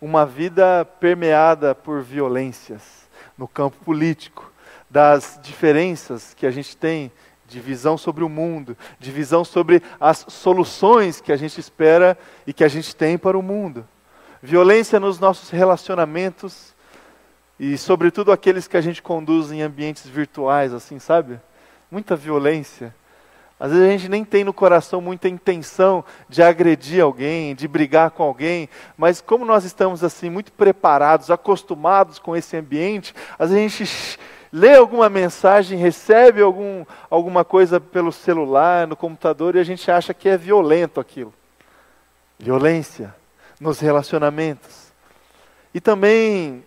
uma 0.00 0.26
vida 0.26 0.84
permeada 0.84 1.74
por 1.74 2.02
violências 2.02 3.08
no 3.36 3.48
campo 3.48 3.76
político, 3.84 4.52
das 4.88 5.38
diferenças 5.42 6.34
que 6.34 6.46
a 6.46 6.50
gente 6.50 6.76
tem 6.76 7.10
de 7.46 7.60
visão 7.60 7.98
sobre 7.98 8.24
o 8.24 8.28
mundo, 8.28 8.76
de 8.98 9.10
visão 9.10 9.44
sobre 9.44 9.82
as 10.00 10.24
soluções 10.28 11.20
que 11.20 11.32
a 11.32 11.36
gente 11.36 11.58
espera 11.58 12.16
e 12.46 12.52
que 12.52 12.64
a 12.64 12.68
gente 12.68 12.94
tem 12.94 13.18
para 13.18 13.36
o 13.36 13.42
mundo 13.42 13.86
violência 14.44 15.00
nos 15.00 15.18
nossos 15.18 15.48
relacionamentos 15.48 16.74
e, 17.58 17.78
sobretudo, 17.78 18.30
aqueles 18.30 18.68
que 18.68 18.76
a 18.76 18.80
gente 18.82 19.00
conduz 19.00 19.50
em 19.50 19.62
ambientes 19.62 20.06
virtuais, 20.06 20.74
assim, 20.74 20.98
sabe? 20.98 21.40
Muita 21.90 22.14
violência. 22.14 22.94
Às 23.58 23.70
vezes 23.70 23.86
a 23.86 23.90
gente 23.90 24.08
nem 24.08 24.24
tem 24.24 24.42
no 24.42 24.52
coração 24.52 25.00
muita 25.00 25.28
intenção 25.28 26.04
de 26.28 26.42
agredir 26.42 27.02
alguém, 27.02 27.54
de 27.54 27.68
brigar 27.68 28.10
com 28.10 28.22
alguém, 28.22 28.68
mas 28.96 29.20
como 29.20 29.44
nós 29.44 29.64
estamos 29.64 30.02
assim 30.02 30.28
muito 30.28 30.52
preparados, 30.52 31.30
acostumados 31.30 32.18
com 32.18 32.34
esse 32.34 32.56
ambiente, 32.56 33.14
às 33.38 33.50
vezes 33.50 33.64
a 33.64 33.68
gente 33.68 34.18
lê 34.52 34.74
alguma 34.74 35.08
mensagem, 35.08 35.78
recebe 35.78 36.42
algum, 36.42 36.84
alguma 37.08 37.44
coisa 37.44 37.80
pelo 37.80 38.12
celular, 38.12 38.86
no 38.86 38.96
computador 38.96 39.54
e 39.54 39.60
a 39.60 39.64
gente 39.64 39.90
acha 39.90 40.12
que 40.12 40.28
é 40.28 40.36
violento 40.36 41.00
aquilo. 41.00 41.32
Violência 42.38 43.14
nos 43.60 43.78
relacionamentos. 43.78 44.92
E 45.72 45.80
também, 45.80 46.64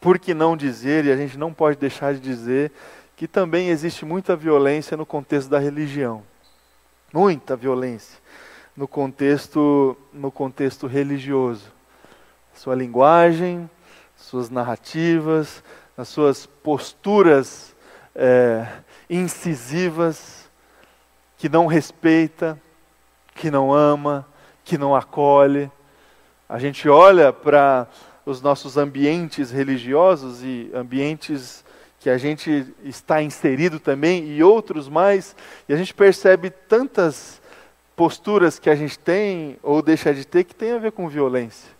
por 0.00 0.18
que 0.18 0.34
não 0.34 0.56
dizer, 0.56 1.04
e 1.04 1.12
a 1.12 1.16
gente 1.16 1.38
não 1.38 1.52
pode 1.52 1.76
deixar 1.76 2.14
de 2.14 2.20
dizer, 2.20 2.70
que 3.16 3.28
também 3.28 3.68
existe 3.68 4.04
muita 4.04 4.34
violência 4.34 4.96
no 4.96 5.06
contexto 5.06 5.48
da 5.48 5.58
religião. 5.58 6.22
Muita 7.12 7.56
violência 7.56 8.22
no 8.76 8.88
contexto, 8.88 9.96
no 10.12 10.30
contexto 10.30 10.86
religioso. 10.86 11.70
Sua 12.54 12.74
linguagem, 12.74 13.68
suas 14.16 14.50
narrativas, 14.50 15.62
as 15.96 16.08
suas 16.08 16.46
posturas 16.46 17.74
é, 18.14 18.66
incisivas, 19.08 20.50
que 21.36 21.48
não 21.48 21.66
respeita, 21.66 22.60
que 23.34 23.50
não 23.50 23.72
ama, 23.72 24.26
que 24.64 24.78
não 24.78 24.94
acolhe. 24.94 25.70
A 26.48 26.58
gente 26.58 26.88
olha 26.88 27.32
para 27.32 27.86
os 28.24 28.40
nossos 28.40 28.76
ambientes 28.76 29.50
religiosos 29.50 30.42
e 30.42 30.70
ambientes 30.74 31.64
que 32.02 32.10
a 32.10 32.18
gente 32.18 32.66
está 32.82 33.22
inserido 33.22 33.78
também 33.78 34.26
e 34.26 34.42
outros 34.42 34.88
mais, 34.88 35.36
e 35.68 35.72
a 35.72 35.76
gente 35.76 35.94
percebe 35.94 36.50
tantas 36.50 37.40
posturas 37.94 38.58
que 38.58 38.68
a 38.68 38.74
gente 38.74 38.98
tem 38.98 39.56
ou 39.62 39.80
deixa 39.80 40.12
de 40.12 40.26
ter 40.26 40.42
que 40.42 40.52
tem 40.52 40.72
a 40.72 40.78
ver 40.78 40.90
com 40.90 41.08
violência. 41.08 41.70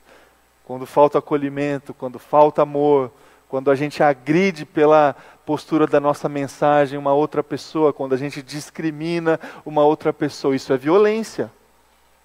Quando 0.64 0.86
falta 0.86 1.18
acolhimento, 1.18 1.92
quando 1.92 2.20
falta 2.20 2.62
amor, 2.62 3.10
quando 3.48 3.68
a 3.68 3.74
gente 3.74 4.00
agride 4.00 4.64
pela 4.64 5.16
postura 5.44 5.88
da 5.88 5.98
nossa 5.98 6.28
mensagem 6.28 6.96
uma 6.96 7.12
outra 7.12 7.42
pessoa, 7.42 7.92
quando 7.92 8.14
a 8.14 8.16
gente 8.16 8.40
discrimina 8.42 9.40
uma 9.66 9.84
outra 9.84 10.12
pessoa, 10.12 10.54
isso 10.54 10.72
é 10.72 10.76
violência. 10.76 11.50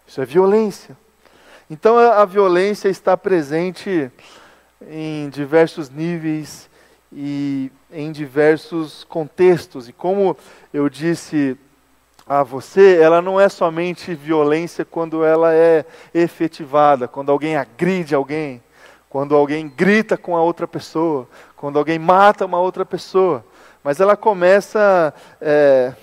Isso 0.05 0.21
é 0.21 0.25
violência. 0.25 0.95
Então 1.67 1.97
a, 1.97 2.21
a 2.21 2.25
violência 2.25 2.89
está 2.89 3.17
presente 3.17 4.11
em 4.87 5.29
diversos 5.29 5.89
níveis 5.89 6.69
e 7.11 7.71
em 7.91 8.11
diversos 8.11 9.03
contextos. 9.03 9.87
E 9.87 9.93
como 9.93 10.35
eu 10.73 10.89
disse 10.89 11.57
a 12.27 12.43
você, 12.43 12.97
ela 13.01 13.21
não 13.21 13.39
é 13.39 13.47
somente 13.47 14.13
violência 14.13 14.83
quando 14.83 15.23
ela 15.23 15.53
é 15.53 15.85
efetivada, 16.13 17.07
quando 17.07 17.31
alguém 17.31 17.55
agride 17.55 18.13
alguém, 18.13 18.61
quando 19.09 19.35
alguém 19.35 19.69
grita 19.69 20.17
com 20.17 20.35
a 20.35 20.41
outra 20.41 20.67
pessoa, 20.67 21.27
quando 21.55 21.79
alguém 21.79 21.97
mata 21.97 22.45
uma 22.45 22.59
outra 22.59 22.85
pessoa. 22.85 23.45
Mas 23.83 24.01
ela 24.01 24.17
começa 24.17 25.13
é, 25.39 25.93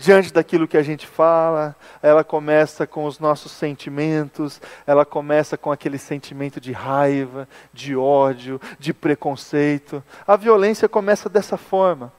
diante 0.00 0.32
daquilo 0.32 0.66
que 0.66 0.78
a 0.78 0.82
gente 0.82 1.06
fala, 1.06 1.76
ela 2.02 2.24
começa 2.24 2.86
com 2.86 3.04
os 3.04 3.18
nossos 3.18 3.52
sentimentos, 3.52 4.58
ela 4.86 5.04
começa 5.04 5.58
com 5.58 5.70
aquele 5.70 5.98
sentimento 5.98 6.58
de 6.58 6.72
raiva, 6.72 7.46
de 7.70 7.94
ódio, 7.94 8.58
de 8.78 8.94
preconceito. 8.94 10.02
A 10.26 10.36
violência 10.36 10.88
começa 10.88 11.28
dessa 11.28 11.58
forma. 11.58 12.10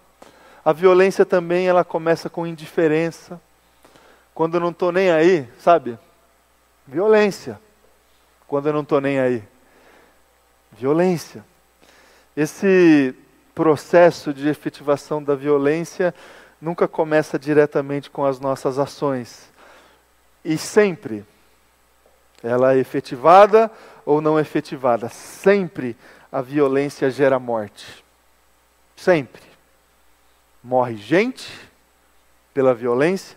A 0.64 0.72
violência 0.72 1.26
também 1.26 1.68
ela 1.68 1.84
começa 1.84 2.30
com 2.30 2.46
indiferença. 2.46 3.42
Quando 4.32 4.56
eu 4.56 4.62
não 4.62 4.70
estou 4.70 4.92
nem 4.92 5.10
aí, 5.10 5.50
sabe? 5.58 5.98
Violência. 6.86 7.60
Quando 8.48 8.68
eu 8.68 8.74
não 8.74 8.82
estou 8.82 9.02
nem 9.02 9.20
aí. 9.20 9.44
Violência. 10.72 11.44
Esse 12.38 13.16
processo 13.56 14.32
de 14.32 14.48
efetivação 14.48 15.22
da 15.22 15.34
violência 15.34 16.14
nunca 16.62 16.88
começa 16.88 17.40
diretamente 17.40 18.10
com 18.10 18.24
as 18.24 18.40
nossas 18.40 18.78
ações. 18.78 19.52
E 20.46 20.58
sempre, 20.58 21.26
ela 22.44 22.76
é 22.76 22.78
efetivada 22.78 23.72
ou 24.06 24.22
não 24.22 24.40
efetivada, 24.40 25.10
sempre 25.10 25.98
a 26.32 26.42
violência 26.42 27.10
gera 27.10 27.40
morte. 27.40 28.04
Sempre. 28.96 29.42
Morre 30.64 30.96
gente 30.96 31.52
pela 32.54 32.74
violência, 32.74 33.36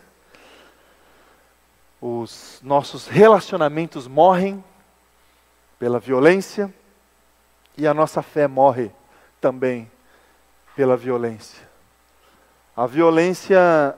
os 2.01 2.61
nossos 2.63 3.07
relacionamentos 3.07 4.07
morrem 4.07 4.63
pela 5.79 5.99
violência 5.99 6.73
e 7.79 7.87
a 7.87 7.95
nossa 7.95 8.21
fé 8.21 8.47
morre 8.47 8.91
também 9.41 9.91
pela 10.77 10.99
violência. 10.99 11.74
A 12.77 12.87
violência 12.87 13.95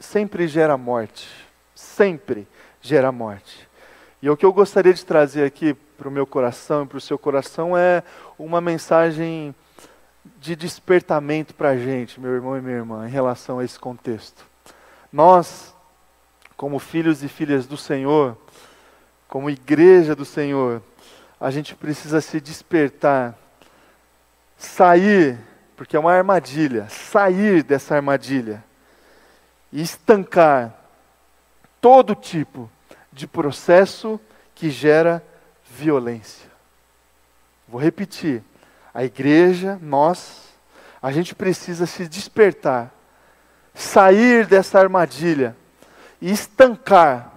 sempre 0.00 0.48
gera 0.48 0.76
morte, 0.76 1.28
sempre 1.76 2.48
gera 2.80 3.12
morte. 3.12 3.68
E 4.20 4.28
o 4.28 4.36
que 4.36 4.44
eu 4.44 4.52
gostaria 4.52 4.92
de 4.92 5.06
trazer 5.06 5.44
aqui 5.44 5.74
para 5.96 6.08
o 6.08 6.10
meu 6.10 6.26
coração 6.26 6.82
e 6.82 6.86
para 6.86 6.98
o 6.98 7.00
seu 7.00 7.16
coração 7.16 7.76
é 7.76 8.02
uma 8.36 8.60
mensagem 8.60 9.54
de 10.40 10.56
despertamento 10.56 11.54
para 11.54 11.70
a 11.70 11.76
gente, 11.76 12.20
meu 12.20 12.32
irmão 12.32 12.58
e 12.58 12.60
minha 12.60 12.76
irmã, 12.76 13.06
em 13.06 13.10
relação 13.10 13.60
a 13.60 13.64
esse 13.64 13.78
contexto. 13.78 14.44
Nós, 15.12 15.72
como 16.56 16.80
filhos 16.80 17.22
e 17.22 17.28
filhas 17.28 17.64
do 17.64 17.76
Senhor, 17.76 18.36
como 19.28 19.48
igreja 19.48 20.16
do 20.16 20.24
Senhor, 20.24 20.82
a 21.38 21.48
gente 21.52 21.76
precisa 21.76 22.20
se 22.20 22.40
despertar, 22.40 23.38
sair 24.56 25.38
porque 25.76 25.94
é 25.94 25.98
uma 25.98 26.12
armadilha, 26.12 26.88
sair 26.88 27.62
dessa 27.62 27.94
armadilha 27.94 28.64
e 29.70 29.82
estancar 29.82 30.74
todo 31.80 32.14
tipo 32.14 32.70
de 33.12 33.26
processo 33.26 34.18
que 34.54 34.70
gera 34.70 35.22
violência. 35.70 36.50
Vou 37.68 37.80
repetir. 37.80 38.42
A 38.94 39.04
igreja, 39.04 39.78
nós, 39.82 40.48
a 41.02 41.12
gente 41.12 41.34
precisa 41.34 41.84
se 41.84 42.08
despertar, 42.08 42.90
sair 43.74 44.46
dessa 44.46 44.80
armadilha 44.80 45.54
e 46.22 46.32
estancar 46.32 47.30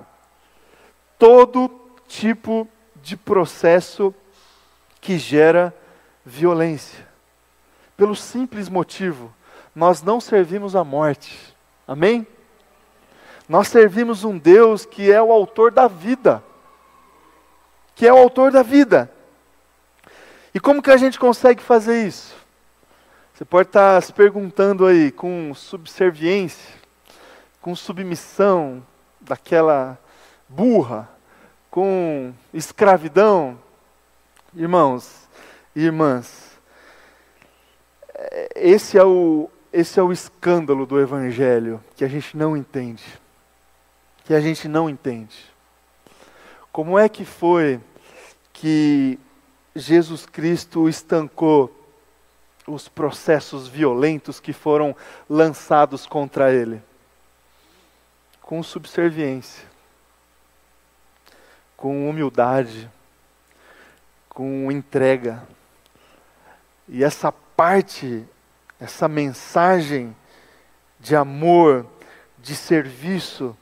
todo 1.17 1.69
tipo 2.07 2.65
de 2.95 3.17
processo 3.17 4.15
que 5.01 5.17
gera 5.17 5.73
violência 6.25 7.08
pelo 7.99 8.15
simples 8.15 8.69
motivo, 8.69 9.33
nós 9.75 10.01
não 10.01 10.21
servimos 10.21 10.73
a 10.73 10.85
morte. 10.85 11.53
Amém? 11.85 12.25
Nós 13.47 13.67
servimos 13.67 14.23
um 14.23 14.37
Deus 14.37 14.85
que 14.85 15.11
é 15.11 15.21
o 15.21 15.33
autor 15.33 15.69
da 15.69 15.85
vida. 15.85 16.41
Que 17.93 18.07
é 18.07 18.13
o 18.13 18.17
autor 18.17 18.53
da 18.53 18.63
vida. 18.63 19.11
E 20.55 20.61
como 20.61 20.81
que 20.81 20.89
a 20.89 20.95
gente 20.95 21.19
consegue 21.19 21.61
fazer 21.61 22.07
isso? 22.07 22.33
Você 23.33 23.43
pode 23.43 23.67
estar 23.67 24.01
se 24.01 24.13
perguntando 24.13 24.85
aí 24.85 25.11
com 25.11 25.53
subserviência, 25.53 26.73
com 27.61 27.75
submissão 27.75 28.81
daquela 29.19 29.99
burra, 30.47 31.09
com 31.69 32.33
escravidão. 32.53 33.59
Irmãos 34.55 35.27
e 35.75 35.83
irmãs, 35.83 36.48
esse 38.55 38.97
é 38.97 39.03
o 39.03 39.49
esse 39.71 39.99
é 39.99 40.03
o 40.03 40.11
escândalo 40.11 40.85
do 40.85 40.99
evangelho 40.99 41.83
que 41.95 42.03
a 42.03 42.07
gente 42.07 42.35
não 42.35 42.57
entende. 42.57 43.03
Que 44.25 44.33
a 44.33 44.41
gente 44.41 44.67
não 44.67 44.89
entende. 44.89 45.37
Como 46.71 46.97
é 46.97 47.07
que 47.07 47.23
foi 47.23 47.79
que 48.51 49.19
Jesus 49.75 50.25
Cristo 50.25 50.89
estancou 50.89 51.75
os 52.67 52.87
processos 52.87 53.67
violentos 53.67 54.39
que 54.39 54.53
foram 54.53 54.95
lançados 55.29 56.07
contra 56.07 56.51
ele? 56.51 56.81
Com 58.41 58.63
subserviência, 58.63 59.63
com 61.77 62.09
humildade, 62.09 62.89
com 64.29 64.71
entrega. 64.71 65.47
E 66.87 67.03
essa 67.03 67.31
parte, 67.59 68.25
essa 68.79 69.05
mensagem 69.09 70.15
de 70.97 71.13
amor, 71.13 71.85
de 72.37 72.55
serviço 72.55 73.53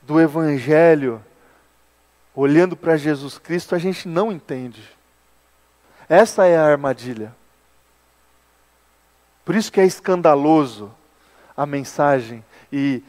do 0.00 0.18
Evangelho, 0.18 1.22
olhando 2.34 2.74
para 2.74 2.96
Jesus 2.96 3.36
Cristo, 3.36 3.74
a 3.74 3.78
gente 3.78 4.08
não 4.08 4.32
entende. 4.32 4.82
Essa 6.08 6.46
é 6.46 6.56
a 6.56 6.64
armadilha. 6.64 7.36
Por 9.44 9.54
isso 9.54 9.70
que 9.70 9.78
é 9.78 9.84
escandaloso 9.84 10.90
a 11.54 11.66
mensagem 11.66 12.42
e 12.72 13.04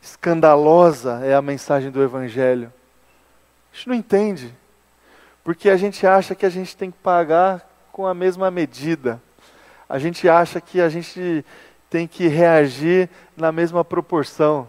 escandalosa 0.00 1.18
é 1.24 1.34
a 1.34 1.42
mensagem 1.42 1.90
do 1.90 2.00
Evangelho. 2.00 2.72
A 3.72 3.74
gente 3.74 3.88
não 3.88 3.96
entende, 3.96 4.54
porque 5.42 5.68
a 5.68 5.76
gente 5.76 6.06
acha 6.06 6.36
que 6.36 6.46
a 6.46 6.50
gente 6.50 6.76
tem 6.76 6.92
que 6.92 6.98
pagar 6.98 7.71
com 7.92 8.06
a 8.06 8.14
mesma 8.14 8.50
medida. 8.50 9.22
A 9.86 9.98
gente 9.98 10.28
acha 10.28 10.60
que 10.60 10.80
a 10.80 10.88
gente 10.88 11.44
tem 11.90 12.08
que 12.08 12.26
reagir 12.26 13.10
na 13.36 13.52
mesma 13.52 13.84
proporção. 13.84 14.66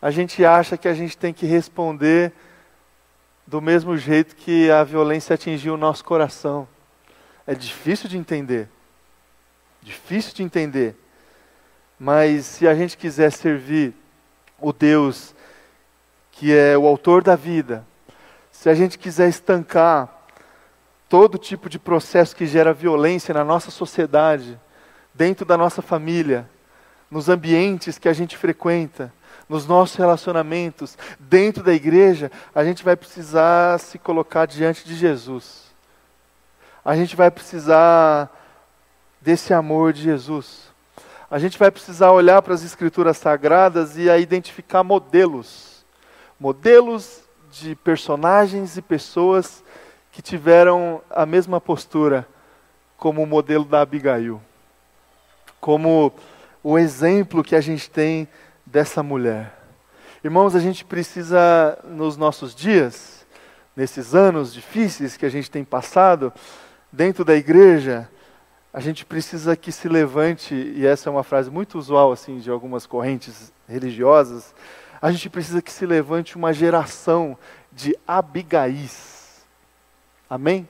A 0.00 0.10
gente 0.10 0.44
acha 0.44 0.76
que 0.76 0.88
a 0.88 0.94
gente 0.94 1.16
tem 1.16 1.32
que 1.32 1.46
responder 1.46 2.32
do 3.46 3.62
mesmo 3.62 3.96
jeito 3.96 4.34
que 4.34 4.68
a 4.70 4.82
violência 4.82 5.34
atingiu 5.34 5.74
o 5.74 5.76
nosso 5.76 6.04
coração. 6.04 6.66
É 7.46 7.54
difícil 7.54 8.08
de 8.08 8.18
entender. 8.18 8.68
Difícil 9.80 10.34
de 10.34 10.42
entender. 10.42 10.96
Mas 11.98 12.46
se 12.46 12.66
a 12.66 12.74
gente 12.74 12.96
quiser 12.96 13.30
servir 13.30 13.94
o 14.60 14.72
Deus 14.72 15.34
que 16.32 16.52
é 16.52 16.76
o 16.76 16.86
autor 16.86 17.22
da 17.22 17.36
vida, 17.36 17.86
se 18.50 18.68
a 18.68 18.74
gente 18.74 18.98
quiser 18.98 19.28
estancar 19.28 20.21
todo 21.12 21.36
tipo 21.36 21.68
de 21.68 21.78
processo 21.78 22.34
que 22.34 22.46
gera 22.46 22.72
violência 22.72 23.34
na 23.34 23.44
nossa 23.44 23.70
sociedade, 23.70 24.58
dentro 25.12 25.44
da 25.44 25.58
nossa 25.58 25.82
família, 25.82 26.48
nos 27.10 27.28
ambientes 27.28 27.98
que 27.98 28.08
a 28.08 28.14
gente 28.14 28.34
frequenta, 28.34 29.12
nos 29.46 29.66
nossos 29.66 29.94
relacionamentos, 29.96 30.96
dentro 31.20 31.62
da 31.62 31.74
igreja, 31.74 32.32
a 32.54 32.64
gente 32.64 32.82
vai 32.82 32.96
precisar 32.96 33.78
se 33.78 33.98
colocar 33.98 34.46
diante 34.46 34.86
de 34.86 34.94
Jesus. 34.94 35.64
A 36.82 36.96
gente 36.96 37.14
vai 37.14 37.30
precisar 37.30 38.34
desse 39.20 39.52
amor 39.52 39.92
de 39.92 40.00
Jesus. 40.00 40.72
A 41.30 41.38
gente 41.38 41.58
vai 41.58 41.70
precisar 41.70 42.10
olhar 42.10 42.40
para 42.40 42.54
as 42.54 42.64
Escrituras 42.64 43.18
Sagradas 43.18 43.98
e 43.98 44.08
identificar 44.08 44.82
modelos. 44.82 45.84
Modelos 46.40 47.20
de 47.50 47.74
personagens 47.74 48.78
e 48.78 48.80
pessoas 48.80 49.61
que 50.12 50.20
tiveram 50.20 51.00
a 51.10 51.24
mesma 51.24 51.60
postura 51.60 52.28
como 52.98 53.22
o 53.22 53.26
modelo 53.26 53.64
da 53.64 53.80
Abigail. 53.80 54.40
Como 55.58 56.12
o 56.62 56.78
exemplo 56.78 57.42
que 57.42 57.56
a 57.56 57.60
gente 57.60 57.90
tem 57.90 58.28
dessa 58.64 59.02
mulher. 59.02 59.58
Irmãos, 60.22 60.54
a 60.54 60.60
gente 60.60 60.84
precisa, 60.84 61.78
nos 61.82 62.16
nossos 62.16 62.54
dias, 62.54 63.26
nesses 63.74 64.14
anos 64.14 64.52
difíceis 64.52 65.16
que 65.16 65.26
a 65.26 65.30
gente 65.30 65.50
tem 65.50 65.64
passado, 65.64 66.32
dentro 66.92 67.24
da 67.24 67.34
igreja, 67.34 68.08
a 68.72 68.80
gente 68.80 69.04
precisa 69.04 69.56
que 69.56 69.72
se 69.72 69.88
levante, 69.88 70.54
e 70.54 70.86
essa 70.86 71.08
é 71.08 71.10
uma 71.10 71.24
frase 71.24 71.50
muito 71.50 71.78
usual 71.78 72.12
assim 72.12 72.38
de 72.38 72.50
algumas 72.50 72.86
correntes 72.86 73.52
religiosas, 73.66 74.54
a 75.00 75.10
gente 75.10 75.28
precisa 75.28 75.60
que 75.60 75.72
se 75.72 75.84
levante 75.84 76.36
uma 76.36 76.52
geração 76.52 77.36
de 77.72 77.96
Abigais. 78.06 79.21
Amém? 80.32 80.66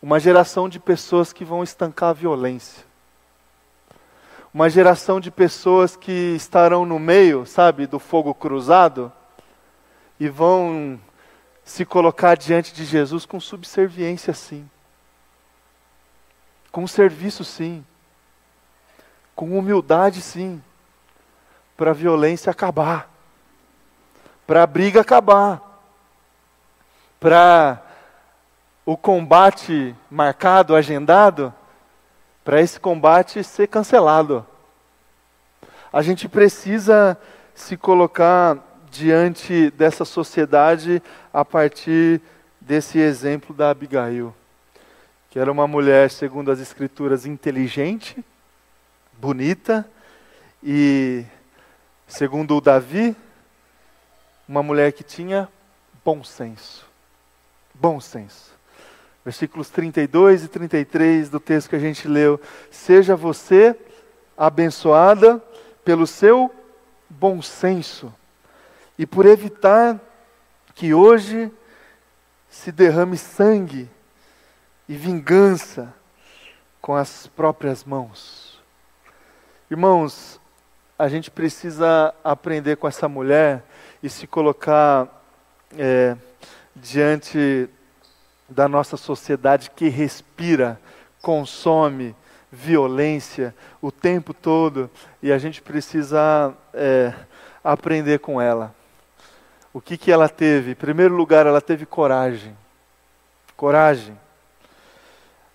Uma 0.00 0.20
geração 0.20 0.68
de 0.68 0.78
pessoas 0.78 1.32
que 1.32 1.44
vão 1.44 1.64
estancar 1.64 2.10
a 2.10 2.12
violência. 2.12 2.84
Uma 4.54 4.70
geração 4.70 5.18
de 5.18 5.28
pessoas 5.28 5.96
que 5.96 6.36
estarão 6.36 6.86
no 6.86 7.00
meio, 7.00 7.44
sabe, 7.44 7.84
do 7.84 7.98
fogo 7.98 8.32
cruzado 8.32 9.10
e 10.20 10.28
vão 10.28 11.00
se 11.64 11.84
colocar 11.84 12.36
diante 12.36 12.72
de 12.72 12.84
Jesus 12.84 13.26
com 13.26 13.40
subserviência, 13.40 14.32
sim, 14.32 14.70
com 16.70 16.86
serviço, 16.86 17.44
sim, 17.44 17.84
com 19.34 19.58
humildade, 19.58 20.22
sim, 20.22 20.62
para 21.76 21.90
a 21.90 21.94
violência 21.94 22.52
acabar, 22.52 23.10
para 24.46 24.62
a 24.62 24.66
briga 24.66 25.00
acabar, 25.00 25.71
para 27.22 27.80
o 28.84 28.96
combate 28.96 29.94
marcado, 30.10 30.74
agendado, 30.74 31.54
para 32.42 32.60
esse 32.60 32.80
combate 32.80 33.44
ser 33.44 33.68
cancelado. 33.68 34.44
A 35.92 36.02
gente 36.02 36.28
precisa 36.28 37.16
se 37.54 37.76
colocar 37.76 38.58
diante 38.90 39.70
dessa 39.70 40.04
sociedade 40.04 41.00
a 41.32 41.44
partir 41.44 42.20
desse 42.60 42.98
exemplo 42.98 43.54
da 43.54 43.70
Abigail, 43.70 44.34
que 45.30 45.38
era 45.38 45.52
uma 45.52 45.68
mulher, 45.68 46.10
segundo 46.10 46.50
as 46.50 46.58
Escrituras, 46.58 47.24
inteligente, 47.24 48.22
bonita 49.12 49.88
e, 50.60 51.24
segundo 52.08 52.56
o 52.56 52.60
Davi, 52.60 53.14
uma 54.48 54.62
mulher 54.62 54.90
que 54.92 55.04
tinha 55.04 55.48
bom 56.04 56.24
senso. 56.24 56.90
Bom 57.74 58.00
senso 58.00 58.52
versículos 59.24 59.70
32 59.70 60.44
e 60.44 60.48
33 60.48 61.28
do 61.30 61.38
texto 61.38 61.70
que 61.70 61.76
a 61.76 61.80
gente 61.80 62.08
leu. 62.08 62.40
Seja 62.70 63.14
você 63.14 63.76
abençoada 64.36 65.42
pelo 65.84 66.06
seu 66.06 66.52
bom 67.08 67.40
senso 67.40 68.12
e 68.98 69.06
por 69.06 69.26
evitar 69.26 70.00
que 70.74 70.92
hoje 70.92 71.50
se 72.48 72.72
derrame 72.72 73.16
sangue 73.16 73.88
e 74.88 74.96
vingança 74.96 75.94
com 76.80 76.94
as 76.94 77.26
próprias 77.28 77.84
mãos. 77.84 78.60
Irmãos, 79.70 80.40
a 80.98 81.08
gente 81.08 81.30
precisa 81.30 82.14
aprender 82.22 82.76
com 82.76 82.88
essa 82.88 83.08
mulher 83.08 83.64
e 84.02 84.10
se 84.10 84.26
colocar 84.26 85.08
é, 85.78 86.16
diante 86.74 87.68
da 88.48 88.68
nossa 88.68 88.96
sociedade 88.96 89.70
que 89.70 89.88
respira, 89.88 90.80
consome 91.20 92.14
violência 92.50 93.54
o 93.80 93.90
tempo 93.90 94.34
todo 94.34 94.90
e 95.22 95.32
a 95.32 95.38
gente 95.38 95.62
precisa 95.62 96.54
é, 96.74 97.14
aprender 97.64 98.18
com 98.18 98.40
ela. 98.40 98.74
O 99.72 99.80
que, 99.80 99.96
que 99.96 100.12
ela 100.12 100.28
teve? 100.28 100.72
Em 100.72 100.74
primeiro 100.74 101.14
lugar, 101.14 101.46
ela 101.46 101.60
teve 101.60 101.86
coragem. 101.86 102.54
Coragem. 103.56 104.18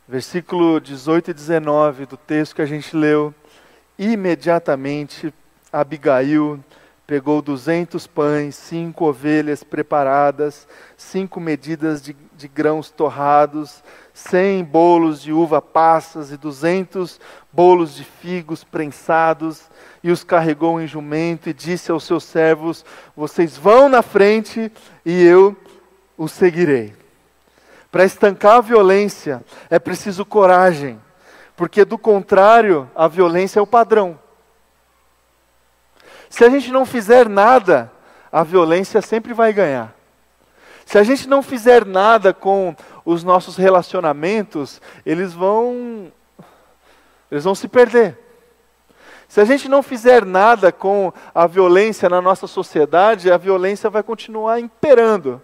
Versículo 0.07 0.79
18 0.79 1.31
e 1.31 1.33
19 1.33 2.05
do 2.07 2.17
texto 2.17 2.55
que 2.55 2.61
a 2.61 2.65
gente 2.65 2.95
leu. 2.95 3.33
Imediatamente, 3.99 5.31
Abigail 5.71 6.59
pegou 7.07 7.41
duzentos 7.41 8.05
pães, 8.05 8.53
cinco 8.55 9.05
ovelhas 9.05 9.63
preparadas, 9.63 10.67
cinco 10.97 11.39
medidas 11.39 12.01
de, 12.01 12.13
de, 12.35 12.49
grãos 12.49 12.91
torrados, 12.91 13.81
cem 14.13 14.61
bolos 14.61 15.21
de 15.21 15.31
uva 15.31 15.61
passas 15.61 16.33
e 16.33 16.37
duzentos 16.37 17.17
bolos 17.51 17.95
de 17.95 18.03
figos 18.03 18.65
prensados, 18.65 19.69
e 20.03 20.11
os 20.11 20.21
carregou 20.21 20.81
em 20.81 20.85
jumento 20.85 21.49
e 21.49 21.53
disse 21.53 21.91
aos 21.91 22.03
seus 22.03 22.25
servos: 22.25 22.83
Vocês 23.15 23.55
vão 23.55 23.87
na 23.87 24.01
frente 24.01 24.69
e 25.05 25.23
eu 25.23 25.55
os 26.17 26.33
seguirei. 26.33 26.93
Para 27.89 28.03
estancar 28.03 28.57
a 28.57 28.61
violência 28.61 29.41
é 29.69 29.79
preciso 29.79 30.25
coragem, 30.25 30.99
porque 31.55 31.85
do 31.85 31.97
contrário, 31.97 32.91
a 32.93 33.07
violência 33.07 33.59
é 33.59 33.63
o 33.63 33.67
padrão. 33.67 34.19
Se 36.29 36.43
a 36.43 36.49
gente 36.49 36.71
não 36.71 36.85
fizer 36.85 37.27
nada, 37.27 37.91
a 38.31 38.43
violência 38.43 39.01
sempre 39.01 39.33
vai 39.33 39.53
ganhar. 39.53 39.95
Se 40.85 40.97
a 40.97 41.03
gente 41.03 41.27
não 41.27 41.43
fizer 41.43 41.85
nada 41.85 42.33
com 42.33 42.75
os 43.03 43.23
nossos 43.23 43.57
relacionamentos, 43.57 44.81
eles 45.05 45.33
vão 45.33 46.11
eles 47.29 47.43
vão 47.43 47.53
se 47.53 47.67
perder. 47.67 48.17
Se 49.27 49.41
a 49.41 49.45
gente 49.45 49.67
não 49.67 49.83
fizer 49.83 50.25
nada 50.25 50.71
com 50.71 51.11
a 51.35 51.45
violência 51.45 52.07
na 52.07 52.21
nossa 52.21 52.47
sociedade, 52.47 53.29
a 53.29 53.37
violência 53.37 53.89
vai 53.89 54.01
continuar 54.01 54.59
imperando. 54.59 55.41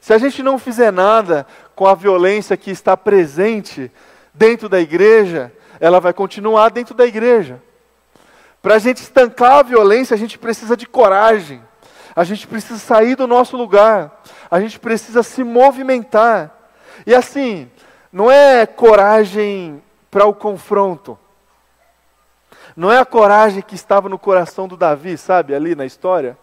Se 0.00 0.12
a 0.12 0.18
gente 0.18 0.42
não 0.42 0.58
fizer 0.58 0.92
nada 0.92 1.46
com 1.74 1.86
a 1.86 1.94
violência 1.94 2.56
que 2.58 2.70
está 2.70 2.94
presente 2.94 3.90
dentro 4.34 4.68
da 4.68 4.78
igreja, 4.78 5.50
ela 5.80 5.98
vai 5.98 6.12
continuar 6.12 6.68
dentro 6.68 6.94
da 6.94 7.06
igreja. 7.06 7.62
Para 8.64 8.76
a 8.76 8.78
gente 8.78 9.02
estancar 9.02 9.58
a 9.58 9.62
violência, 9.62 10.14
a 10.14 10.16
gente 10.16 10.38
precisa 10.38 10.74
de 10.74 10.86
coragem. 10.86 11.62
A 12.16 12.24
gente 12.24 12.46
precisa 12.46 12.78
sair 12.78 13.14
do 13.14 13.26
nosso 13.26 13.58
lugar. 13.58 14.22
A 14.50 14.58
gente 14.58 14.80
precisa 14.80 15.22
se 15.22 15.44
movimentar. 15.44 16.50
E 17.06 17.14
assim, 17.14 17.70
não 18.10 18.30
é 18.30 18.64
coragem 18.64 19.82
para 20.10 20.24
o 20.24 20.32
confronto. 20.32 21.18
Não 22.74 22.90
é 22.90 22.98
a 22.98 23.04
coragem 23.04 23.60
que 23.60 23.74
estava 23.74 24.08
no 24.08 24.18
coração 24.18 24.66
do 24.66 24.78
Davi, 24.78 25.18
sabe, 25.18 25.54
ali 25.54 25.74
na 25.74 25.84
história. 25.84 26.34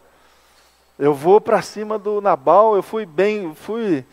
Eu 1.00 1.16
vou 1.16 1.42
para 1.42 1.60
cima 1.64 1.98
do 1.98 2.22
Nabal, 2.22 2.76
eu 2.76 2.84
fui 2.84 3.04
bem, 3.04 3.56
fui 3.56 4.06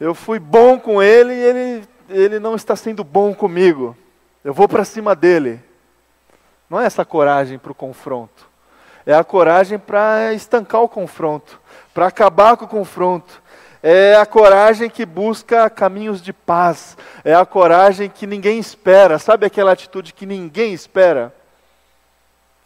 eu 0.00 0.14
fui 0.14 0.38
bom 0.38 0.80
com 0.80 1.02
ele 1.02 1.34
e 1.34 1.42
ele 1.42 1.88
ele 2.08 2.38
não 2.38 2.54
está 2.54 2.74
sendo 2.74 3.04
bom 3.04 3.34
comigo. 3.34 3.94
Eu 4.42 4.54
vou 4.54 4.66
para 4.66 4.86
cima 4.86 5.14
dele. 5.14 5.67
Não 6.68 6.80
é 6.80 6.84
essa 6.84 7.04
coragem 7.04 7.58
para 7.58 7.72
o 7.72 7.74
confronto. 7.74 8.46
É 9.06 9.14
a 9.14 9.24
coragem 9.24 9.78
para 9.78 10.34
estancar 10.34 10.82
o 10.82 10.88
confronto, 10.88 11.58
para 11.94 12.06
acabar 12.06 12.56
com 12.56 12.66
o 12.66 12.68
confronto. 12.68 13.42
É 13.82 14.16
a 14.16 14.26
coragem 14.26 14.90
que 14.90 15.06
busca 15.06 15.70
caminhos 15.70 16.20
de 16.20 16.32
paz. 16.32 16.96
É 17.24 17.34
a 17.34 17.46
coragem 17.46 18.10
que 18.10 18.26
ninguém 18.26 18.58
espera. 18.58 19.18
Sabe 19.18 19.46
aquela 19.46 19.72
atitude 19.72 20.12
que 20.12 20.26
ninguém 20.26 20.74
espera? 20.74 21.32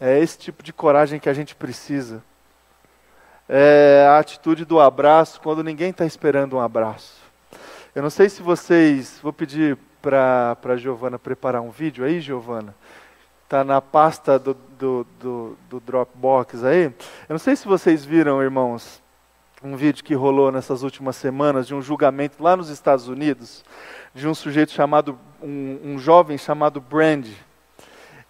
É 0.00 0.18
esse 0.18 0.36
tipo 0.38 0.62
de 0.62 0.72
coragem 0.72 1.20
que 1.20 1.28
a 1.28 1.34
gente 1.34 1.54
precisa. 1.54 2.22
É 3.48 4.06
a 4.08 4.18
atitude 4.18 4.64
do 4.64 4.80
abraço 4.80 5.40
quando 5.40 5.62
ninguém 5.62 5.90
está 5.90 6.04
esperando 6.04 6.56
um 6.56 6.60
abraço. 6.60 7.20
Eu 7.94 8.02
não 8.02 8.10
sei 8.10 8.28
se 8.28 8.42
vocês. 8.42 9.20
Vou 9.22 9.32
pedir 9.32 9.78
para 10.00 10.56
a 10.64 10.76
Giovana 10.76 11.18
preparar 11.18 11.60
um 11.60 11.70
vídeo 11.70 12.04
aí, 12.04 12.20
Giovana. 12.20 12.74
Está 13.52 13.62
na 13.62 13.82
pasta 13.82 14.38
do, 14.38 14.56
do, 14.78 15.06
do, 15.20 15.58
do 15.68 15.80
Dropbox 15.80 16.64
aí. 16.64 16.84
Eu 16.84 16.94
não 17.28 17.38
sei 17.38 17.54
se 17.54 17.68
vocês 17.68 18.02
viram, 18.02 18.42
irmãos, 18.42 19.02
um 19.62 19.76
vídeo 19.76 20.02
que 20.02 20.14
rolou 20.14 20.50
nessas 20.50 20.82
últimas 20.82 21.16
semanas 21.16 21.66
de 21.66 21.74
um 21.74 21.82
julgamento 21.82 22.42
lá 22.42 22.56
nos 22.56 22.70
Estados 22.70 23.08
Unidos 23.08 23.62
de 24.14 24.26
um 24.26 24.34
sujeito 24.34 24.72
chamado, 24.72 25.18
um, 25.42 25.78
um 25.84 25.98
jovem 25.98 26.38
chamado 26.38 26.80
Brand. 26.80 27.26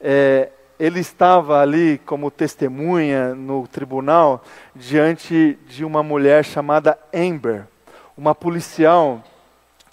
É, 0.00 0.50
ele 0.76 0.98
estava 0.98 1.60
ali 1.60 1.98
como 1.98 2.28
testemunha 2.28 3.32
no 3.32 3.68
tribunal 3.68 4.42
diante 4.74 5.56
de 5.68 5.84
uma 5.84 6.02
mulher 6.02 6.44
chamada 6.44 6.98
Amber, 7.14 7.68
uma 8.16 8.34
policial 8.34 9.22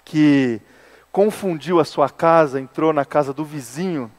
que 0.04 0.60
confundiu 1.12 1.78
a 1.78 1.84
sua 1.84 2.10
casa, 2.10 2.60
entrou 2.60 2.92
na 2.92 3.04
casa 3.04 3.32
do 3.32 3.44
vizinho 3.44 4.10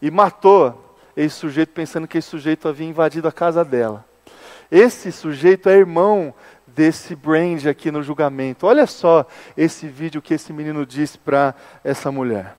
e 0.00 0.10
matou 0.10 0.96
esse 1.16 1.34
sujeito 1.36 1.72
pensando 1.72 2.06
que 2.06 2.18
esse 2.18 2.28
sujeito 2.28 2.68
havia 2.68 2.86
invadido 2.86 3.26
a 3.26 3.32
casa 3.32 3.64
dela. 3.64 4.04
Esse 4.70 5.10
sujeito 5.10 5.68
é 5.68 5.76
irmão 5.76 6.34
desse 6.66 7.16
Brand 7.16 7.66
aqui 7.66 7.90
no 7.90 8.02
julgamento. 8.02 8.66
Olha 8.66 8.86
só 8.86 9.26
esse 9.56 9.88
vídeo 9.88 10.22
que 10.22 10.34
esse 10.34 10.52
menino 10.52 10.84
disse 10.86 11.18
para 11.18 11.54
essa 11.82 12.12
mulher. 12.12 12.54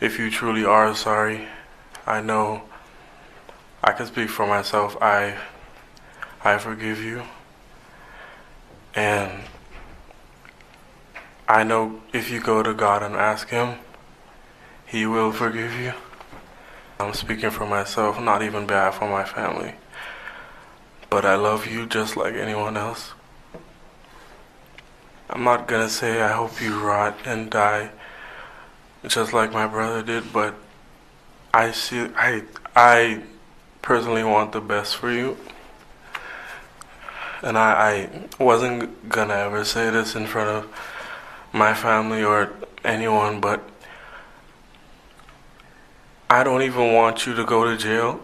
If 0.00 0.18
you 0.18 0.30
truly 0.30 0.64
are 0.64 0.94
sorry, 0.94 1.48
I 2.06 2.22
know 2.22 2.62
I 3.82 3.92
can 3.92 4.06
speak 4.06 4.28
for 4.28 4.46
myself. 4.46 4.96
I 5.02 5.36
I 6.44 6.58
forgive 6.58 7.02
you. 7.04 7.22
And 8.94 9.30
I 11.48 11.64
know 11.64 12.02
if 12.12 12.30
you 12.30 12.40
go 12.40 12.62
to 12.62 12.74
God 12.74 13.02
and 13.02 13.14
ask 13.14 13.48
him, 13.48 13.78
he 14.84 15.06
will 15.06 15.32
forgive 15.32 15.72
you. 15.72 15.94
I'm 17.00 17.14
speaking 17.14 17.50
for 17.50 17.66
myself, 17.66 18.20
not 18.20 18.42
even 18.42 18.66
bad 18.66 18.92
for 18.92 19.08
my 19.08 19.24
family. 19.24 19.72
But 21.08 21.24
I 21.24 21.36
love 21.36 21.66
you 21.66 21.86
just 21.86 22.18
like 22.18 22.34
anyone 22.34 22.76
else. 22.76 23.12
I'm 25.30 25.42
not 25.42 25.66
gonna 25.66 25.88
say 25.88 26.20
I 26.20 26.32
hope 26.32 26.60
you 26.60 26.78
rot 26.78 27.16
and 27.24 27.50
die 27.50 27.90
just 29.06 29.32
like 29.32 29.50
my 29.50 29.66
brother 29.66 30.02
did, 30.02 30.32
but 30.32 30.54
I 31.54 31.70
see 31.70 32.08
I 32.14 32.42
I 32.76 33.22
personally 33.80 34.24
want 34.24 34.52
the 34.52 34.60
best 34.60 34.96
for 34.96 35.10
you. 35.10 35.38
And 37.40 37.56
I, 37.56 38.10
I 38.38 38.42
wasn't 38.42 39.08
gonna 39.08 39.34
ever 39.34 39.64
say 39.64 39.88
this 39.88 40.14
in 40.14 40.26
front 40.26 40.50
of 40.50 40.97
my 41.58 41.74
family 41.74 42.22
or 42.22 42.52
anyone, 42.84 43.40
but 43.40 43.68
I 46.30 46.44
don't 46.44 46.62
even 46.62 46.92
want 46.92 47.26
you 47.26 47.34
to 47.34 47.44
go 47.44 47.64
to 47.64 47.76
jail. 47.76 48.20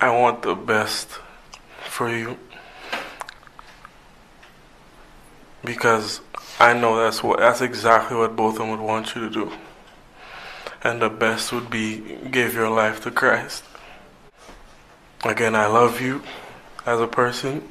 I 0.00 0.10
want 0.10 0.42
the 0.42 0.54
best 0.54 1.08
for 1.84 2.08
you. 2.08 2.38
Because 5.64 6.20
I 6.60 6.74
know 6.74 6.96
that's 6.96 7.22
what 7.24 7.40
that's 7.40 7.60
exactly 7.60 8.16
what 8.16 8.36
both 8.36 8.54
of 8.54 8.58
them 8.60 8.70
would 8.70 8.80
want 8.80 9.14
you 9.14 9.22
to 9.22 9.30
do. 9.30 9.52
And 10.84 11.02
the 11.02 11.08
best 11.10 11.52
would 11.52 11.68
be 11.68 12.18
give 12.30 12.54
your 12.54 12.70
life 12.70 13.02
to 13.02 13.10
Christ. 13.10 13.64
Again, 15.24 15.56
I 15.56 15.66
love 15.66 16.00
you 16.00 16.22
as 16.84 17.00
a 17.00 17.08
person. 17.08 17.68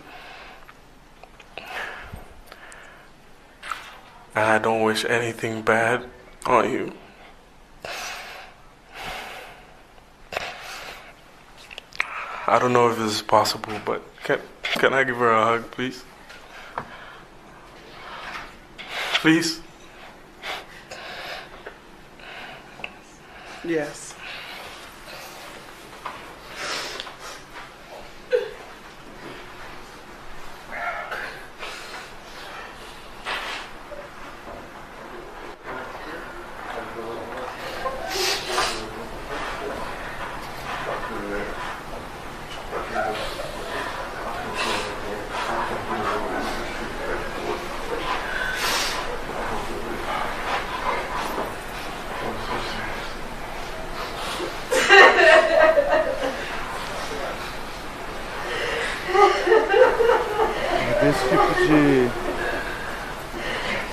And 4.35 4.43
I 4.43 4.57
don't 4.57 4.81
wish 4.81 5.05
anything 5.05 5.61
bad 5.61 6.05
on 6.45 6.69
you. 6.69 6.91
I 12.47 12.59
don't 12.59 12.73
know 12.73 12.89
if 12.89 12.97
this 12.97 13.13
is 13.13 13.21
possible, 13.21 13.73
but 13.85 14.03
can 14.23 14.39
can 14.61 14.93
I 14.93 15.03
give 15.03 15.15
her 15.17 15.31
a 15.31 15.43
hug, 15.45 15.71
please? 15.71 16.03
Please. 19.13 19.61
Yes. 23.63 24.04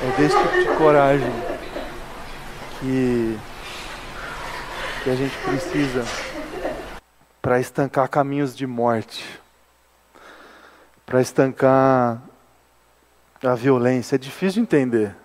É 0.02 0.16
desse 0.16 0.36
tipo 0.36 0.58
de 0.58 0.76
coragem 0.76 1.32
que, 2.80 3.38
que 5.04 5.10
a 5.10 5.14
gente 5.14 5.36
precisa 5.38 6.04
para 7.40 7.60
estancar 7.60 8.08
caminhos 8.08 8.56
de 8.56 8.66
morte, 8.66 9.40
para 11.04 11.20
estancar 11.20 12.20
a 13.42 13.54
violência. 13.54 14.16
É 14.16 14.18
difícil 14.18 14.54
de 14.54 14.60
entender. 14.60 15.16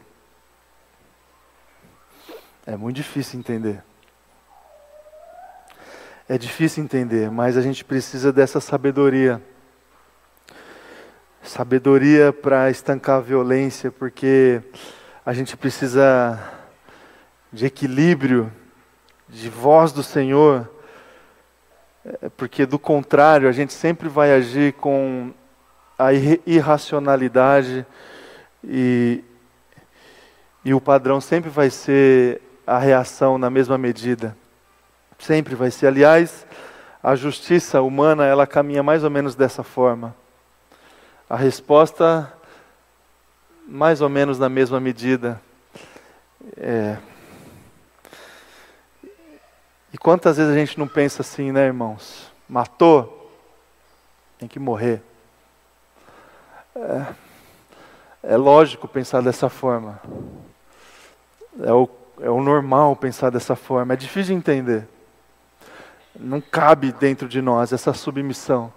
É 2.66 2.76
muito 2.76 2.98
difícil 2.98 3.40
entender. 3.40 3.82
É 6.30 6.38
difícil 6.38 6.84
entender, 6.84 7.32
mas 7.32 7.56
a 7.56 7.62
gente 7.62 7.86
precisa 7.86 8.34
dessa 8.34 8.60
sabedoria. 8.60 9.42
Sabedoria 11.48 12.34
para 12.34 12.70
estancar 12.70 13.18
a 13.18 13.22
violência, 13.22 13.90
porque 13.90 14.62
a 15.26 15.32
gente 15.32 15.56
precisa 15.56 16.38
de 17.54 17.66
equilíbrio, 17.66 18.52
de 19.30 19.48
voz 19.50 19.94
do 19.94 20.04
Senhor, 20.04 20.70
é, 22.04 22.30
porque 22.36 22.66
do 22.66 22.78
contrário, 22.78 23.48
a 23.48 23.54
gente 23.54 23.72
sempre 23.72 24.10
vai 24.10 24.34
agir 24.34 24.74
com 24.74 25.32
a 25.98 26.10
irracionalidade 26.46 27.86
e, 28.62 29.24
e 30.66 30.74
o 30.74 30.82
padrão 30.82 31.22
sempre 31.22 31.50
vai 31.50 31.70
ser 31.70 32.42
a 32.66 32.78
reação 32.78 33.38
na 33.38 33.50
mesma 33.50 33.78
medida. 33.78 34.36
Sempre 35.18 35.56
vai 35.56 35.72
ser. 35.72 35.88
Aliás, 35.88 36.46
a 37.02 37.16
justiça 37.16 37.82
humana, 37.82 38.26
ela 38.26 38.46
caminha 38.46 38.84
mais 38.84 39.06
ou 39.06 39.10
menos 39.10 39.34
dessa 39.34 39.64
forma. 39.64 40.14
A 41.30 41.36
resposta, 41.36 42.32
mais 43.68 44.02
ou 44.02 44.08
menos 44.08 44.40
na 44.40 44.48
mesma 44.48 44.80
medida. 44.80 45.42
É... 46.56 46.98
E 49.92 49.98
quantas 49.98 50.38
vezes 50.38 50.54
a 50.54 50.58
gente 50.58 50.78
não 50.80 50.88
pensa 50.88 51.22
assim, 51.22 51.52
né, 51.52 51.66
irmãos? 51.66 52.32
Matou, 52.48 53.32
tem 54.38 54.48
que 54.48 54.60
morrer. 54.60 55.02
É, 56.76 57.14
é 58.34 58.38
lógico 58.38 58.88
pensar 58.88 59.22
dessa 59.22 59.50
forma. 59.50 60.00
É 61.62 61.74
o, 61.74 61.90
é 62.22 62.30
o 62.30 62.42
normal 62.42 62.96
pensar 62.96 63.32
dessa 63.32 63.56
forma. 63.56 63.94
É 63.94 63.98
difícil 63.98 64.34
de 64.34 64.40
entender. 64.40 64.88
Não 66.16 66.40
cabe 66.40 66.92
dentro 66.92 67.28
de 67.28 67.42
nós 67.42 67.74
essa 67.74 67.94
submissão. 67.94 68.72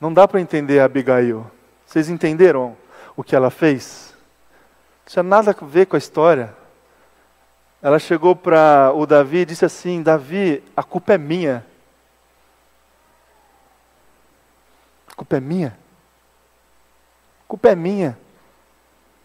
Não 0.00 0.12
dá 0.12 0.26
para 0.26 0.40
entender 0.40 0.80
a 0.80 0.86
Abigail. 0.86 1.48
Vocês 1.84 2.08
entenderam 2.08 2.76
o 3.14 3.22
que 3.22 3.36
ela 3.36 3.50
fez? 3.50 4.14
Não 5.00 5.12
tinha 5.12 5.22
nada 5.22 5.50
a 5.50 5.64
ver 5.64 5.86
com 5.86 5.96
a 5.96 5.98
história. 5.98 6.56
ela 7.82 7.98
chegou 7.98 8.34
para 8.34 8.92
o 8.94 9.04
Davi 9.04 9.38
e 9.38 9.44
disse 9.44 9.64
assim: 9.64 10.02
Davi, 10.02 10.64
a 10.74 10.82
culpa 10.82 11.12
é 11.14 11.18
minha. 11.18 11.66
A 15.08 15.14
culpa 15.14 15.36
é 15.36 15.40
minha. 15.40 15.78
A 17.44 17.48
culpa 17.48 17.68
é 17.68 17.74
minha. 17.74 18.18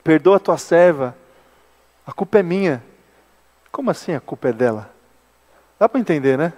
Perdoa 0.04 0.38
a 0.38 0.40
tua 0.40 0.58
serva. 0.58 1.16
A 2.06 2.12
culpa 2.12 2.40
é 2.40 2.44
minha. 2.44 2.84
Como 3.72 3.90
assim 3.90 4.14
a 4.14 4.20
culpa 4.20 4.50
é 4.50 4.54
dela? 4.54 4.90
Dá 5.80 5.88
para 5.90 6.00
entender, 6.00 6.38
né? 6.38 6.54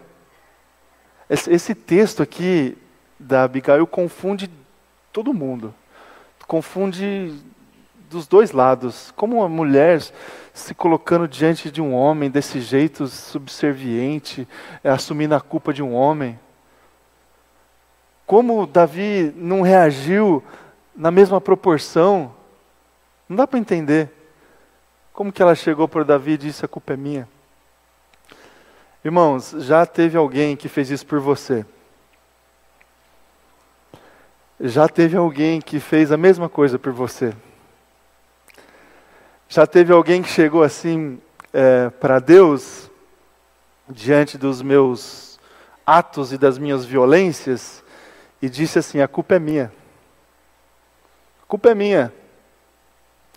Esse, 1.29 1.51
esse, 1.51 1.75
texto 1.75 2.23
aqui 2.23 2.77
da 3.19 3.43
Abigail 3.43 3.85
confunde 3.87 4.49
todo 5.11 5.33
mundo. 5.33 5.73
Confunde 6.47 7.33
dos 8.09 8.27
dois 8.27 8.51
lados. 8.51 9.11
Como 9.15 9.37
uma 9.37 9.49
mulher 9.49 10.01
se 10.53 10.73
colocando 10.73 11.27
diante 11.27 11.69
de 11.69 11.81
um 11.81 11.93
homem 11.93 12.29
desse 12.29 12.61
jeito 12.61 13.07
subserviente, 13.07 14.47
é, 14.83 14.89
assumindo 14.89 15.35
a 15.35 15.41
culpa 15.41 15.73
de 15.73 15.83
um 15.83 15.93
homem. 15.93 16.39
Como 18.25 18.65
Davi 18.65 19.33
não 19.35 19.61
reagiu 19.61 20.43
na 20.95 21.11
mesma 21.11 21.39
proporção. 21.39 22.33
Não 23.29 23.37
dá 23.37 23.47
para 23.47 23.59
entender. 23.59 24.11
Como 25.13 25.31
que 25.31 25.41
ela 25.41 25.55
chegou 25.55 25.87
para 25.87 26.03
Davi 26.03 26.33
e 26.33 26.37
disse: 26.37 26.65
A 26.65 26.67
culpa 26.67 26.93
é 26.93 26.97
minha? 26.97 27.27
Irmãos, 29.03 29.55
já 29.59 29.85
teve 29.85 30.17
alguém 30.17 30.55
que 30.55 30.67
fez 30.67 30.89
isso 30.89 31.05
por 31.05 31.19
você? 31.19 31.65
Já 34.59 34.87
teve 34.87 35.15
alguém 35.15 35.61
que 35.61 35.79
fez 35.79 36.11
a 36.11 36.17
mesma 36.17 36.49
coisa 36.49 36.79
por 36.79 36.91
você? 36.91 37.31
Já 39.47 39.67
teve 39.67 39.93
alguém 39.93 40.23
que 40.23 40.29
chegou 40.29 40.63
assim 40.63 41.21
é, 41.53 41.89
para 41.89 42.19
Deus, 42.19 42.89
diante 43.87 44.37
dos 44.37 44.61
meus 44.61 45.39
atos 45.85 46.33
e 46.33 46.37
das 46.37 46.57
minhas 46.57 46.83
violências, 46.83 47.83
e 48.41 48.49
disse 48.49 48.79
assim: 48.79 48.99
A 48.99 49.07
culpa 49.07 49.35
é 49.35 49.39
minha. 49.39 49.71
A 51.43 51.45
culpa 51.45 51.69
é 51.69 51.75
minha. 51.75 52.11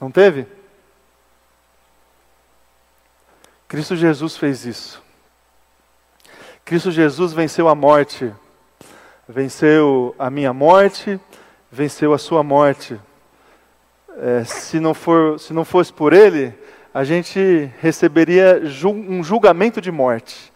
Não 0.01 0.11
teve? 0.11 0.47
Cristo 3.69 3.95
Jesus 3.95 4.37
fez 4.39 4.65
isso. 4.65 5.03
Cristo 6.65 6.91
Jesus 6.91 7.33
venceu 7.33 7.69
a 7.69 7.75
morte, 7.75 8.35
venceu 9.31 10.15
a 10.19 10.29
minha 10.29 10.53
morte, 10.53 11.21
venceu 11.71 12.13
a 12.13 12.19
sua 12.19 12.43
morte 12.43 13.01
é, 14.19 14.45
se, 14.45 14.81
não 14.81 14.93
for, 14.93 15.39
se 15.39 15.53
não 15.53 15.65
fosse 15.65 15.93
por 15.93 16.13
ele, 16.13 16.53
a 16.93 17.05
gente 17.05 17.71
receberia 17.81 18.61
um 18.85 19.23
julgamento 19.23 19.81
de 19.81 19.91
morte. 19.93 20.53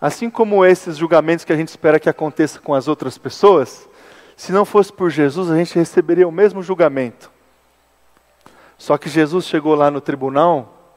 Assim 0.00 0.28
como 0.28 0.64
esses 0.64 0.96
julgamentos 0.96 1.44
que 1.44 1.52
a 1.52 1.56
gente 1.56 1.68
espera 1.68 2.00
que 2.00 2.08
aconteça 2.08 2.58
com 2.58 2.74
as 2.74 2.88
outras 2.88 3.16
pessoas, 3.16 3.88
se 4.36 4.50
não 4.50 4.64
fosse 4.64 4.92
por 4.92 5.08
Jesus, 5.08 5.50
a 5.50 5.56
gente 5.56 5.76
receberia 5.76 6.26
o 6.26 6.32
mesmo 6.32 6.62
julgamento. 6.62 7.30
Só 8.76 8.98
que 8.98 9.08
Jesus 9.08 9.46
chegou 9.46 9.74
lá 9.76 9.90
no 9.90 10.00
tribunal 10.00 10.92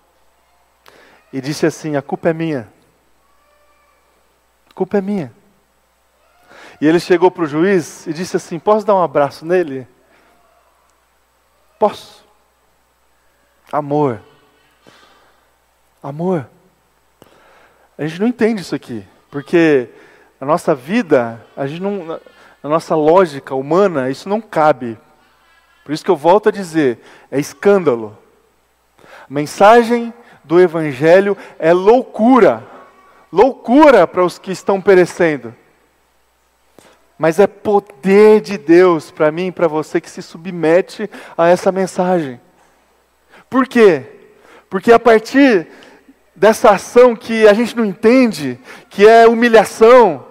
e 1.32 1.40
disse 1.40 1.66
assim: 1.66 1.96
A 1.96 2.02
culpa 2.02 2.30
é 2.30 2.34
minha. 2.34 2.68
A 4.70 4.74
culpa 4.74 4.98
é 4.98 5.02
minha. 5.02 5.32
E 6.80 6.88
ele 6.88 7.00
chegou 7.00 7.32
para 7.32 7.44
o 7.44 7.48
juiz 7.48 8.06
e 8.06 8.14
disse 8.14 8.38
assim: 8.38 8.60
Posso 8.60 8.86
dar 8.86 8.96
um 8.96 9.02
abraço 9.02 9.46
nele? 9.46 9.88
Posso. 11.80 12.26
Amor. 13.72 14.22
Amor. 16.02 16.48
A 17.98 18.06
gente 18.06 18.22
não 18.22 18.28
entende 18.28 18.62
isso 18.62 18.76
aqui, 18.76 19.04
porque 19.32 19.90
a 20.40 20.46
nossa 20.46 20.76
vida, 20.76 21.44
a 21.56 21.66
gente 21.66 21.82
não, 21.82 22.20
a 22.62 22.70
nossa 22.70 22.96
lógica 22.96 23.56
humana, 23.56 24.10
isso 24.10 24.30
não 24.30 24.40
cabe. 24.40 24.98
Por 25.84 25.94
isso 25.94 26.06
que 26.06 26.12
eu 26.12 26.16
volto 26.16 26.50
a 26.50 26.52
dizer, 26.52 27.00
é 27.32 27.40
escândalo. 27.40 28.16
A 29.00 29.34
mensagem 29.34 30.14
do 30.44 30.60
evangelho 30.60 31.36
é 31.58 31.74
loucura. 31.74 32.64
Loucura 33.32 34.06
para 34.06 34.24
os 34.24 34.38
que 34.38 34.52
estão 34.52 34.80
perecendo 34.80 35.56
mas 37.18 37.40
é 37.40 37.48
poder 37.48 38.42
de 38.42 38.58
Deus 38.58 39.10
para 39.12 39.32
mim 39.32 39.48
e 39.48 39.52
para 39.52 39.68
você 39.68 40.00
que 40.00 40.10
se 40.10 40.22
submete 40.22 41.10
a 41.38 41.48
essa 41.48 41.72
mensagem. 41.72 42.40
Por 43.50 43.68
quê? 43.68 44.04
Porque 44.70 44.92
a 44.92 45.00
partir 45.00 45.68
dessa 46.36 46.72
ação 46.72 47.16
que 47.16 47.48
a 47.48 47.54
gente 47.54 47.76
não 47.76 47.86
entende, 47.86 48.60
que 48.90 49.08
é 49.08 49.28
humilhação, 49.28 50.26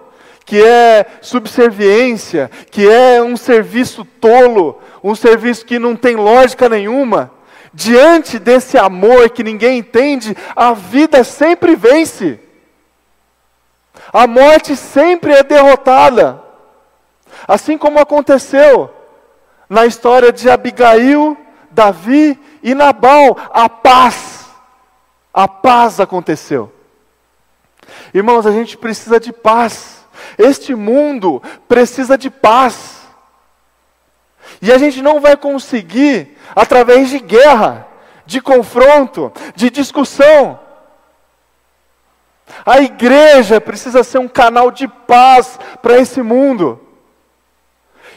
que 0.45 0.63
é 0.63 1.05
subserviência, 1.21 2.49
que 2.71 2.87
é 2.87 3.21
um 3.21 3.35
serviço 3.35 4.05
tolo, 4.05 4.81
um 5.03 5.13
serviço 5.13 5.65
que 5.65 5.77
não 5.77 5.95
tem 5.95 6.15
lógica 6.15 6.69
nenhuma, 6.69 7.31
diante 7.73 8.39
desse 8.39 8.77
amor 8.77 9.29
que 9.29 9.43
ninguém 9.43 9.79
entende, 9.79 10.35
a 10.55 10.73
vida 10.73 11.23
sempre 11.25 11.75
vence. 11.75 12.39
A 14.13 14.25
morte 14.25 14.75
sempre 14.75 15.33
é 15.33 15.43
derrotada. 15.43 16.46
Assim 17.47 17.77
como 17.77 17.99
aconteceu 17.99 18.93
na 19.69 19.85
história 19.85 20.31
de 20.31 20.49
Abigail, 20.49 21.37
Davi 21.71 22.39
e 22.61 22.73
Nabal, 22.73 23.37
a 23.51 23.69
paz, 23.69 24.47
a 25.33 25.47
paz 25.47 25.99
aconteceu. 25.99 26.71
Irmãos, 28.13 28.45
a 28.45 28.51
gente 28.51 28.77
precisa 28.77 29.19
de 29.19 29.31
paz. 29.31 30.05
Este 30.37 30.75
mundo 30.75 31.41
precisa 31.67 32.17
de 32.17 32.29
paz. 32.29 32.97
E 34.61 34.71
a 34.71 34.77
gente 34.77 35.01
não 35.01 35.19
vai 35.19 35.37
conseguir 35.37 36.37
através 36.55 37.09
de 37.09 37.19
guerra, 37.19 37.87
de 38.25 38.41
confronto, 38.41 39.31
de 39.55 39.69
discussão. 39.69 40.59
A 42.65 42.79
igreja 42.79 43.61
precisa 43.61 44.03
ser 44.03 44.17
um 44.17 44.27
canal 44.27 44.71
de 44.71 44.87
paz 44.87 45.59
para 45.81 45.97
esse 45.97 46.21
mundo. 46.21 46.86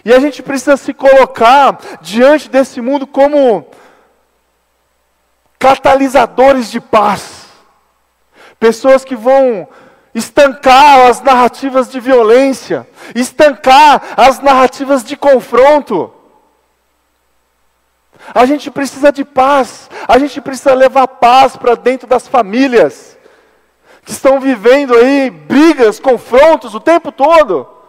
E 0.05 0.13
a 0.13 0.19
gente 0.19 0.43
precisa 0.43 0.77
se 0.77 0.95
colocar 0.95 1.79
diante 2.01 2.49
desse 2.49 2.81
mundo 2.81 3.07
como 3.07 3.67
catalisadores 5.59 6.71
de 6.71 6.81
paz. 6.81 7.49
Pessoas 8.59 9.05
que 9.05 9.15
vão 9.15 9.69
estancar 10.15 11.07
as 11.09 11.21
narrativas 11.21 11.91
de 11.91 12.01
violência, 12.01 12.89
estancar 13.15 14.03
as 14.17 14.41
narrativas 14.41 15.05
de 15.05 15.17
confronto. 15.17 16.13
A 18.35 18.45
gente 18.47 18.71
precisa 18.71 19.13
de 19.13 19.25
paz, 19.25 19.91
a 20.09 20.19
gente 20.19 20.41
precisa 20.41 20.75
levar 20.75 21.07
paz 21.09 21.57
para 21.57 21.75
dentro 21.75 22.07
das 22.07 22.27
famílias 22.27 23.19
que 24.05 24.13
estão 24.13 24.41
vivendo 24.41 24.95
aí 24.95 25.31
brigas, 25.31 26.01
confrontos 26.01 26.75
o 26.75 26.81
tempo 26.81 27.13
todo 27.13 27.80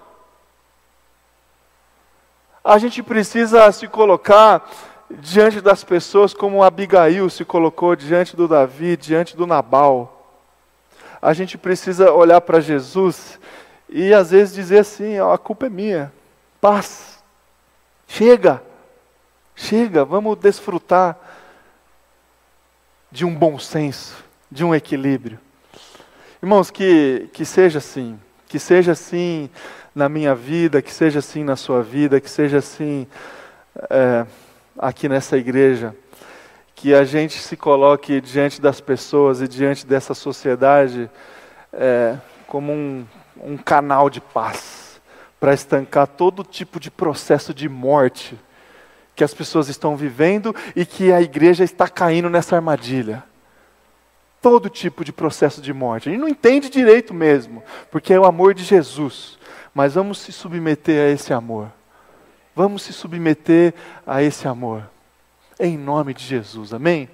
a 2.64 2.78
gente 2.78 3.02
precisa 3.02 3.72
se 3.72 3.88
colocar 3.88 4.70
diante 5.10 5.60
das 5.60 5.84
pessoas 5.84 6.34
como 6.34 6.64
Abigail 6.64 7.30
se 7.30 7.44
colocou 7.44 7.96
diante 7.96 8.36
do 8.36 8.48
Davi, 8.48 8.96
diante 8.96 9.36
do 9.36 9.48
Nabal. 9.48 10.40
A 11.22 11.34
gente 11.34 11.58
precisa 11.58 12.12
olhar 12.12 12.42
para 12.42 12.60
Jesus 12.60 13.40
e 13.90 14.14
às 14.14 14.32
vezes 14.32 14.54
dizer 14.54 14.80
assim: 14.80 15.20
a 15.20 15.38
culpa 15.38 15.66
é 15.66 15.70
minha, 15.70 16.14
paz, 16.60 17.24
chega, 18.08 18.62
chega, 19.56 20.06
vamos 20.06 20.38
desfrutar 20.38 21.18
de 23.12 23.26
um 23.26 23.36
bom 23.36 23.60
senso, 23.60 24.24
de 24.50 24.64
um 24.64 24.74
equilíbrio. 24.74 25.40
Irmãos, 26.42 26.72
que, 26.72 27.30
que 27.34 27.44
seja 27.46 27.80
assim, 27.80 28.20
que 28.48 28.58
seja 28.58 28.94
assim 28.94 29.50
na 29.94 30.08
minha 30.08 30.34
vida, 30.34 30.82
que 30.82 30.94
seja 30.94 31.20
assim 31.20 31.44
na 31.44 31.56
sua 31.56 31.82
vida, 31.84 32.22
que 32.22 32.30
seja 32.30 32.58
assim 32.58 33.08
é, 33.90 34.26
aqui 34.78 35.10
nessa 35.10 35.38
igreja. 35.38 35.96
Que 36.76 36.94
a 36.94 37.04
gente 37.04 37.40
se 37.40 37.56
coloque 37.56 38.20
diante 38.22 38.62
das 38.62 38.82
pessoas 38.82 39.42
e 39.42 39.48
diante 39.48 39.86
dessa 39.86 40.14
sociedade 40.14 41.10
é, 41.72 42.18
como 42.48 42.72
um, 42.72 43.06
um 43.38 43.58
canal 43.58 44.10
de 44.10 44.20
paz 44.20 45.00
para 45.40 45.54
estancar 45.54 46.08
todo 46.08 46.44
tipo 46.44 46.80
de 46.80 46.90
processo 46.90 47.54
de 47.54 47.68
morte 47.68 48.40
que 49.16 49.24
as 49.24 49.34
pessoas 49.34 49.70
estão 49.70 49.96
vivendo 49.96 50.56
e 50.76 50.86
que 50.86 51.12
a 51.12 51.22
igreja 51.22 51.64
está 51.64 51.88
caindo 51.88 52.30
nessa 52.30 52.56
armadilha 52.56 53.24
todo 54.42 54.70
tipo 54.70 55.06
de 55.06 55.14
processo 55.14 55.62
de 55.62 55.72
morte. 55.72 56.10
A 56.10 56.12
gente 56.12 56.22
não 56.22 56.28
entende 56.28 56.70
direito 56.70 57.14
mesmo, 57.14 57.64
porque 57.92 58.12
é 58.12 58.20
o 58.20 58.26
amor 58.26 58.54
de 58.54 58.64
Jesus. 58.64 59.38
Mas 59.74 59.94
vamos 59.94 60.20
se 60.20 60.32
submeter 60.32 61.08
a 61.08 61.12
esse 61.12 61.34
amor. 61.34 61.72
Vamos 62.56 62.82
se 62.84 62.94
submeter 62.94 63.74
a 64.06 64.22
esse 64.22 64.48
amor. 64.48 64.90
Em 65.60 65.78
nome 65.78 66.14
de 66.14 66.24
Jesus, 66.26 66.74
amém? 66.74 67.10